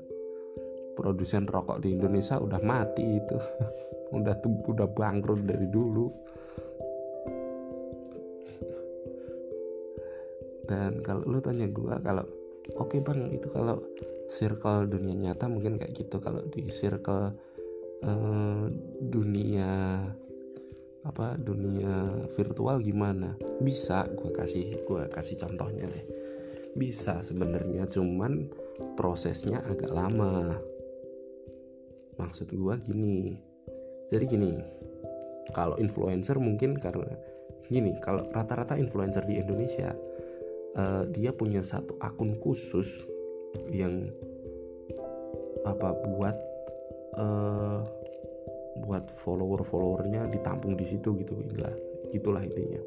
produsen 0.97 1.45
rokok 1.45 1.85
di 1.85 1.93
Indonesia 1.93 2.41
udah 2.41 2.63
mati 2.65 3.21
itu. 3.21 3.37
Udah 4.07 4.39
tuh 4.39 4.55
udah 4.71 4.87
bangkrut 4.87 5.43
dari 5.51 5.67
dulu. 5.67 6.07
Dan 10.63 11.03
kalau 11.03 11.27
lu 11.27 11.43
tanya 11.43 11.67
gue 11.67 11.91
kalau 12.07 12.23
oke 12.79 12.87
okay 12.87 13.03
bang 13.03 13.35
itu 13.35 13.51
kalau 13.51 13.83
circle 14.31 14.87
dunia 14.87 15.35
nyata 15.35 15.51
mungkin 15.51 15.75
kayak 15.75 15.91
gitu. 15.99 16.23
Kalau 16.23 16.47
di 16.55 16.71
circle 16.71 17.35
uh, 18.07 18.71
dunia 19.03 20.07
apa 21.03 21.35
dunia 21.35 22.23
virtual 22.39 22.79
gimana? 22.79 23.35
Bisa 23.59 24.07
gue 24.07 24.31
kasih 24.31 24.87
gue 24.87 25.03
kasih 25.11 25.35
contohnya 25.35 25.91
deh 25.91 26.16
bisa 26.77 27.25
sebenarnya 27.25 27.89
cuman 27.89 28.53
prosesnya 28.95 29.65
agak 29.65 29.91
lama. 29.91 30.61
Maksud 32.17 32.53
gue 32.53 32.75
gini 32.85 33.37
jadi 34.13 34.25
gini 34.27 34.51
kalau 35.51 35.75
influencer 35.83 36.39
mungkin 36.39 36.79
karena 36.79 37.11
gini 37.67 37.99
kalau 37.99 38.23
rata-rata 38.31 38.79
influencer 38.79 39.27
di 39.27 39.43
Indonesia 39.43 39.91
uh, 40.79 41.05
dia 41.11 41.35
punya 41.35 41.63
satu 41.63 41.99
akun 41.99 42.39
khusus 42.39 43.03
yang 43.75 44.11
apa 45.67 45.97
buat 46.07 46.37
uh, 47.19 47.83
buat 48.87 49.11
follower-followernya 49.25 50.31
ditampung 50.31 50.79
di 50.79 50.87
situ 50.87 51.17
gitu 51.19 51.35
lah 51.59 51.75
gitulah 52.15 52.43
intinya. 52.45 52.79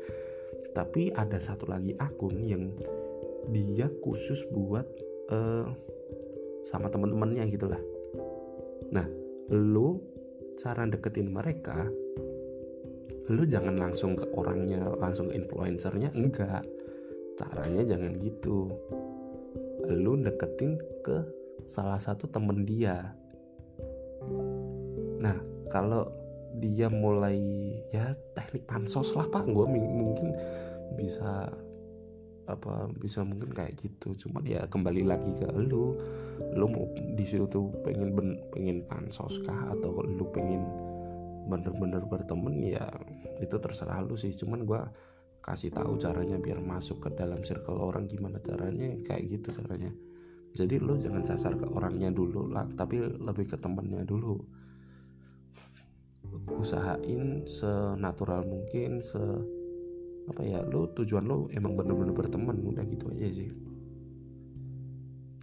Tapi 0.72 1.12
ada 1.12 1.42
satu 1.42 1.68
lagi 1.68 1.92
akun 2.00 2.40
yang 2.46 2.72
dia 3.50 3.89
khusus 4.06 4.45
buat 4.54 4.86
uh, 5.34 5.66
sama 6.70 6.89
teman-temannya 6.93 7.50
gitulah. 7.50 7.82
Nah 8.93 9.06
lu 9.50 9.97
cara 10.60 10.86
deketin 10.86 11.32
mereka 11.32 11.89
lu 13.30 13.45
jangan 13.45 13.78
langsung 13.78 14.18
ke 14.18 14.26
orangnya 14.34 14.89
langsung 14.97 15.30
ke 15.30 15.38
influencernya 15.38 16.10
enggak. 16.18 16.66
Caranya 17.38 17.86
jangan 17.86 18.18
gitu. 18.18 18.74
Lu 19.86 20.18
deketin 20.18 20.82
ke 21.06 21.24
salah 21.70 22.02
satu 22.02 22.26
temen 22.26 22.66
dia. 22.66 23.06
Nah 25.22 25.38
kalau 25.70 26.10
dia 26.58 26.89
mulai 26.89 27.38
ya 27.93 28.18
teknik 28.34 28.66
pansos 28.66 29.14
lah 29.14 29.30
pak. 29.30 29.45
Gue 29.45 29.66
mungkin 29.70 30.34
bisa 30.97 31.45
apa 32.50 32.89
bisa 32.97 33.22
mungkin 33.22 33.54
kayak 33.54 33.78
gitu. 33.78 34.18
Cuman 34.26 34.43
ya 34.43 34.66
kembali 34.66 35.06
lagi 35.06 35.32
ke 35.38 35.47
lu. 35.54 35.93
Lu 36.58 36.66
mau 36.66 36.89
di 36.95 37.24
situ 37.24 37.45
tuh 37.45 37.70
pengen 37.86 38.18
ben, 38.18 38.41
pengen 38.50 38.82
pansos 38.89 39.38
kah? 39.45 39.70
Atau 39.72 40.02
lu 40.02 40.26
pengen 40.34 40.66
bener-bener 41.45 42.02
berteman? 42.10 42.58
Ya 42.60 42.89
itu 43.38 43.56
terserah 43.62 44.02
lu 44.02 44.18
sih. 44.18 44.34
Cuman 44.34 44.66
gue 44.66 44.82
kasih 45.39 45.72
tahu 45.72 45.95
caranya 45.95 46.36
biar 46.36 46.60
masuk 46.60 47.08
ke 47.08 47.10
dalam 47.16 47.39
circle 47.47 47.80
orang 47.80 48.10
gimana 48.10 48.41
caranya 48.43 48.91
kayak 49.08 49.39
gitu 49.39 49.56
caranya. 49.56 49.93
Jadi 50.50 50.82
lo 50.82 50.97
jangan 50.97 51.24
sasar 51.24 51.54
ke 51.56 51.70
orangnya 51.70 52.10
dulu 52.10 52.50
lah 52.50 52.66
tapi 52.74 53.00
lebih 53.00 53.47
ke 53.47 53.58
temennya 53.58 54.04
dulu. 54.04 54.41
Usahain 56.50 57.45
senatural 57.47 58.45
mungkin 58.45 59.00
se 59.02 59.22
apa 60.30 60.41
ya 60.45 60.61
lo 60.61 60.93
tujuan 60.93 61.25
lo 61.25 61.49
emang 61.49 61.73
bener-bener 61.73 62.13
berteman 62.13 62.61
udah 62.61 62.86
gitu 62.86 63.09
aja 63.09 63.27
sih. 63.34 63.49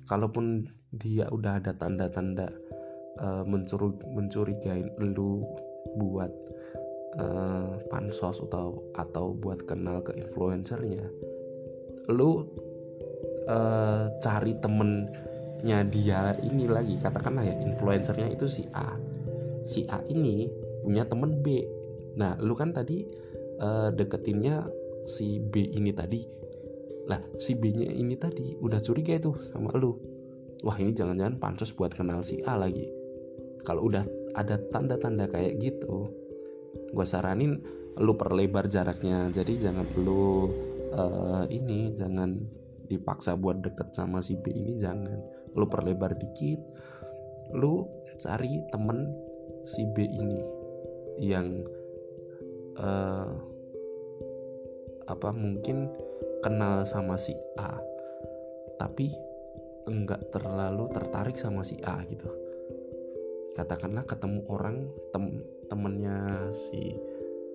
Kalaupun 0.06 0.70
dia 0.94 1.26
udah 1.28 1.58
ada 1.58 1.74
tanda-tanda 1.74 2.46
uh, 3.18 3.42
mencuri 3.42 3.90
mencurigain 4.06 4.86
lu 5.02 5.42
buat 5.98 6.30
uh, 7.18 7.82
pansos 7.90 8.38
atau 8.46 8.86
atau 8.94 9.34
buat 9.34 9.66
kenal 9.66 10.00
ke 10.06 10.14
influencernya 10.14 11.10
lu 12.10 12.46
uh, 13.50 14.06
cari 14.22 14.54
temennya 14.62 15.82
dia 15.90 16.38
ini 16.42 16.70
lagi 16.70 16.94
katakanlah 17.02 17.42
ya 17.42 17.54
influencernya 17.62 18.30
itu 18.30 18.46
si 18.46 18.62
A. 18.74 18.94
Si 19.66 19.82
A 19.90 19.98
ini 20.06 20.46
punya 20.86 21.02
temen 21.02 21.42
B. 21.42 21.66
Nah 22.14 22.38
lu 22.38 22.54
kan 22.54 22.70
tadi 22.70 23.02
uh, 23.60 23.88
deketinnya 23.92 24.66
si 25.06 25.38
B 25.40 25.70
ini 25.72 25.94
tadi. 25.94 26.20
Lah 27.06 27.22
si 27.38 27.54
B 27.54 27.70
nya 27.70 27.86
ini 27.86 28.18
tadi 28.18 28.58
udah 28.58 28.82
curiga 28.82 29.14
itu 29.14 29.32
sama 29.46 29.70
lu. 29.78 29.94
Wah 30.66 30.74
ini 30.82 30.90
jangan-jangan 30.90 31.38
pansos 31.38 31.70
buat 31.70 31.94
kenal 31.94 32.26
si 32.26 32.42
A 32.42 32.58
lagi. 32.58 32.90
Kalau 33.62 33.86
udah 33.86 34.02
ada 34.34 34.58
tanda-tanda 34.74 35.30
kayak 35.30 35.58
gitu 35.62 36.10
gue 36.92 37.06
saranin 37.06 37.62
lu 37.96 38.12
perlebar 38.18 38.66
jaraknya. 38.66 39.30
Jadi 39.30 39.62
jangan 39.62 39.86
lu 39.96 40.50
uh, 40.92 41.44
ini 41.48 41.94
jangan 41.94 42.36
dipaksa 42.86 43.34
buat 43.34 43.62
deket 43.62 43.94
sama 43.94 44.18
si 44.18 44.34
B 44.34 44.50
ini 44.50 44.74
jangan. 44.76 45.22
Lu 45.54 45.70
perlebar 45.70 46.18
dikit 46.18 46.60
lu 47.54 47.86
cari 48.18 48.58
temen 48.74 49.14
si 49.62 49.86
B 49.94 50.02
ini 50.02 50.40
yang 51.22 51.62
uh, 52.80 53.30
apa 55.06 55.30
mungkin 55.30 55.86
kenal 56.42 56.82
sama 56.82 57.14
si 57.14 57.32
A 57.58 57.78
tapi 58.76 59.10
enggak 59.86 60.34
terlalu 60.34 60.90
tertarik 60.90 61.38
sama 61.38 61.62
si 61.62 61.78
A 61.86 62.02
gitu. 62.10 62.26
Katakanlah 63.54 64.04
ketemu 64.04 64.44
orang 64.52 64.90
tem 65.14 65.40
temennya 65.70 66.50
si 66.52 66.92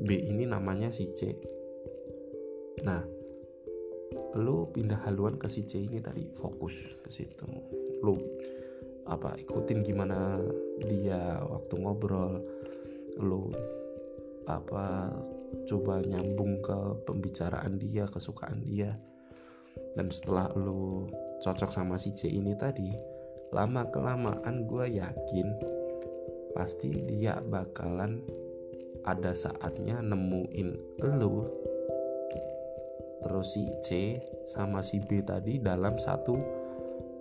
B 0.02 0.10
ini 0.18 0.50
namanya 0.50 0.90
si 0.90 1.12
C. 1.14 1.36
Nah 2.82 3.04
lu 4.40 4.72
pindah 4.72 5.04
haluan 5.06 5.36
ke 5.36 5.46
si 5.52 5.68
C 5.68 5.86
ini 5.86 6.00
tadi 6.02 6.26
fokus 6.34 6.98
ke 7.04 7.10
situ. 7.12 7.46
Lu 8.02 8.18
apa 9.06 9.36
ikutin 9.38 9.84
gimana 9.84 10.40
dia 10.82 11.44
waktu 11.44 11.74
ngobrol 11.78 12.40
lu 13.20 13.52
apa 14.50 15.14
coba 15.68 16.02
nyambung 16.02 16.62
ke 16.64 16.78
pembicaraan 17.06 17.78
dia 17.78 18.08
kesukaan 18.08 18.64
dia. 18.66 18.98
Dan 19.96 20.08
setelah 20.08 20.52
lu 20.56 21.10
cocok 21.44 21.72
sama 21.74 22.00
si 22.00 22.16
C 22.16 22.32
ini 22.32 22.56
tadi 22.56 22.94
lama 23.52 23.84
kelamaan 23.92 24.64
gue 24.64 24.96
yakin 24.96 25.48
pasti 26.56 26.92
dia 27.08 27.40
bakalan 27.44 28.24
ada 29.04 29.36
saatnya 29.36 30.00
nemuin 30.00 30.70
lu 31.04 31.48
terus 33.22 33.54
si 33.54 33.68
C 33.84 34.18
sama 34.48 34.80
si 34.80 35.04
B 35.04 35.22
tadi 35.22 35.62
dalam 35.62 36.00
satu 36.00 36.36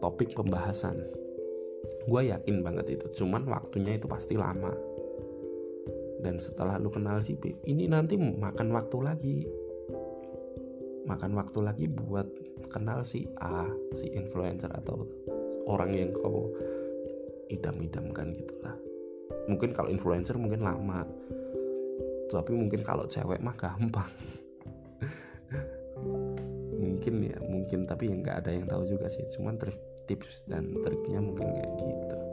topik 0.01 0.33
pembahasan. 0.33 0.97
Gue 2.09 2.33
yakin 2.33 2.65
banget 2.65 2.97
itu 3.01 3.07
cuman 3.21 3.45
waktunya 3.49 3.97
itu 4.01 4.09
pasti 4.09 4.37
lama 4.37 4.73
dan 6.21 6.37
setelah 6.37 6.77
lu 6.77 6.93
kenal 6.93 7.25
si 7.25 7.37
B 7.37 7.57
ini 7.65 7.89
nanti 7.89 8.17
makan 8.17 8.69
waktu 8.73 8.99
lagi. 9.01 9.39
Makan 11.09 11.33
waktu 11.35 11.59
lagi 11.65 11.85
buat 11.89 12.29
kenal 12.71 13.03
si 13.03 13.27
A 13.41 13.67
si 13.97 14.13
influencer 14.13 14.71
atau 14.71 15.09
orang 15.67 15.91
yang 15.97 16.11
kau 16.13 16.53
idam-idamkan 17.51 18.31
gitulah 18.39 18.79
mungkin 19.51 19.75
kalau 19.75 19.91
influencer 19.91 20.39
mungkin 20.39 20.63
lama 20.63 21.03
tapi 22.31 22.55
mungkin 22.55 22.87
kalau 22.87 23.11
cewek 23.11 23.43
mah 23.43 23.59
gampang. 23.59 24.07
Mungkin 26.81 27.15
ya 27.27 27.37
mungkin 27.43 27.91
tapi 27.91 28.07
yang 28.07 28.23
nggak 28.23 28.47
ada 28.47 28.51
yang 28.55 28.71
tahu 28.71 28.87
juga 28.87 29.11
sih. 29.11 29.27
Cuman 29.35 29.59
tips 30.07 30.47
dan 30.47 30.79
triknya 30.79 31.19
mungkin 31.19 31.51
kayak 31.51 31.75
gitu 31.83 32.30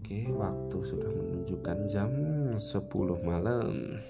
oke 0.00 0.32
waktu 0.32 0.78
sudah 0.80 1.12
menunjukkan 1.12 1.78
jam 1.92 2.08
10 2.56 2.56
malam. 3.20 4.00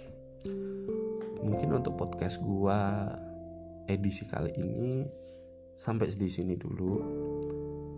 Mungkin 1.43 1.82
untuk 1.82 1.99
podcast 1.99 2.38
gua 2.38 3.11
edisi 3.91 4.22
kali 4.22 4.55
ini 4.55 5.03
sampai 5.74 6.07
di 6.14 6.30
sini 6.30 6.55
dulu. 6.55 6.95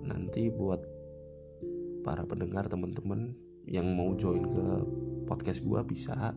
Nanti 0.09 0.49
buat 0.49 0.81
para 2.01 2.25
pendengar 2.25 2.73
teman-teman 2.73 3.37
yang 3.69 3.93
mau 3.93 4.17
join 4.17 4.49
ke 4.49 4.65
podcast 5.29 5.61
gue 5.61 5.81
bisa 5.85 6.33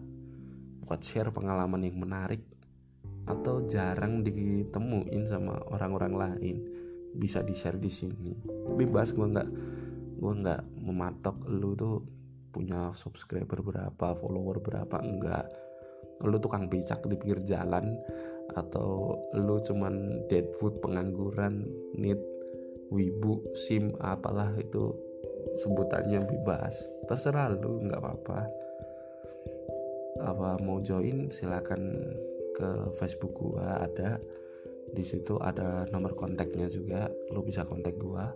buat 0.83 1.01
share 1.01 1.31
pengalaman 1.31 1.87
yang 1.87 1.97
menarik 1.97 2.43
atau 3.31 3.63
jarang 3.65 4.27
ditemuin 4.27 5.23
sama 5.23 5.55
orang-orang 5.71 6.13
lain. 6.19 6.57
Bisa 7.15 7.39
di 7.47 7.55
share 7.55 7.79
di 7.79 7.87
sini. 7.87 8.35
Bebas 8.75 9.15
gue 9.15 9.23
nggak 9.23 9.49
gue 10.15 10.33
nggak 10.41 10.61
mematok 10.79 11.35
lu 11.47 11.75
tuh 11.75 11.99
punya 12.55 12.95
subscriber 12.95 13.59
berapa 13.59 14.15
follower 14.15 14.63
berapa 14.63 14.97
enggak. 15.03 15.51
Lu 16.23 16.39
tukang 16.39 16.71
becak 16.71 17.03
di 17.03 17.19
pinggir 17.19 17.43
jalan 17.43 17.99
atau 18.55 19.19
lu 19.35 19.59
cuman 19.59 20.23
deadwood 20.31 20.79
pengangguran 20.79 21.67
need 21.99 22.21
wibu 22.87 23.43
sim 23.51 23.91
apalah 23.99 24.55
itu 24.55 24.95
sebutannya 25.59 26.23
bebas. 26.23 26.87
Terserah 27.11 27.51
lu 27.51 27.83
nggak 27.83 27.99
apa-apa. 27.99 28.39
Apa 30.23 30.55
mau 30.63 30.79
join 30.79 31.27
silakan 31.27 32.15
ke 32.55 32.95
Facebook 32.95 33.35
gua 33.35 33.83
ada. 33.83 34.15
Di 34.95 35.03
situ 35.03 35.35
ada 35.43 35.83
nomor 35.91 36.15
kontaknya 36.15 36.71
juga 36.71 37.11
lu 37.35 37.43
bisa 37.43 37.67
kontak 37.67 37.99
gua 37.99 38.31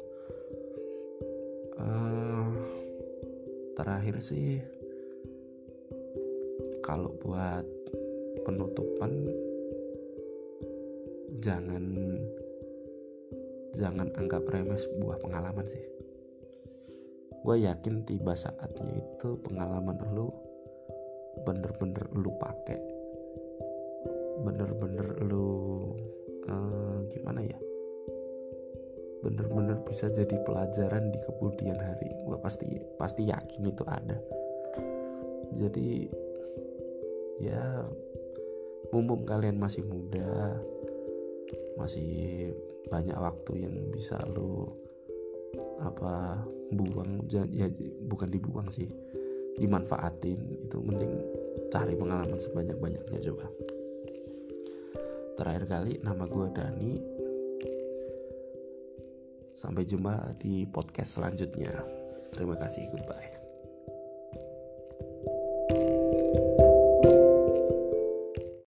uh, 1.80 2.48
terakhir 3.80 4.20
sih 4.20 4.60
kalau 6.84 7.16
buat 7.24 7.64
penutupan 8.44 9.12
jangan 11.40 11.84
jangan 13.78 14.12
anggap 14.20 14.44
remeh 14.50 14.76
sebuah 14.76 15.24
pengalaman 15.24 15.68
sih. 15.72 15.86
Gue 17.40 17.64
yakin 17.64 18.04
tiba 18.04 18.36
saatnya 18.36 19.00
itu 19.00 19.40
pengalaman 19.48 19.96
lu 20.12 20.28
bener-bener 21.48 22.04
lu 22.12 22.36
pakai. 22.36 22.80
Bener-bener 24.44 25.08
lu 25.24 25.48
uh, 26.52 27.00
gimana 27.08 27.40
ya 27.44 27.69
bener-bener 29.20 29.78
bisa 29.84 30.08
jadi 30.08 30.36
pelajaran 30.48 31.12
di 31.12 31.20
kemudian 31.24 31.76
hari. 31.76 32.10
Gue 32.24 32.38
pasti 32.40 32.68
pasti 32.96 33.28
yakin 33.28 33.68
itu 33.68 33.84
ada. 33.88 34.18
Jadi 35.56 36.08
ya 37.40 37.84
mumpung 38.92 39.24
kalian 39.28 39.60
masih 39.60 39.84
muda 39.88 40.60
masih 41.80 42.52
banyak 42.92 43.16
waktu 43.16 43.64
yang 43.64 43.76
bisa 43.96 44.20
lo 44.36 44.76
apa 45.80 46.44
buang 46.76 47.24
ya 47.32 47.72
bukan 48.12 48.28
dibuang 48.28 48.68
sih 48.68 48.86
dimanfaatin 49.56 50.68
itu 50.68 50.78
mending 50.84 51.14
cari 51.72 51.96
pengalaman 51.96 52.40
sebanyak 52.40 52.76
banyaknya 52.80 53.20
coba. 53.32 53.48
Terakhir 55.40 55.64
kali 55.72 55.94
nama 56.04 56.28
gue 56.28 56.48
Dani 56.52 57.19
sampai 59.60 59.84
jumpa 59.84 60.40
di 60.40 60.64
podcast 60.64 61.20
selanjutnya. 61.20 61.76
Terima 62.32 62.56
kasih. 62.56 62.88
Goodbye 62.96 63.39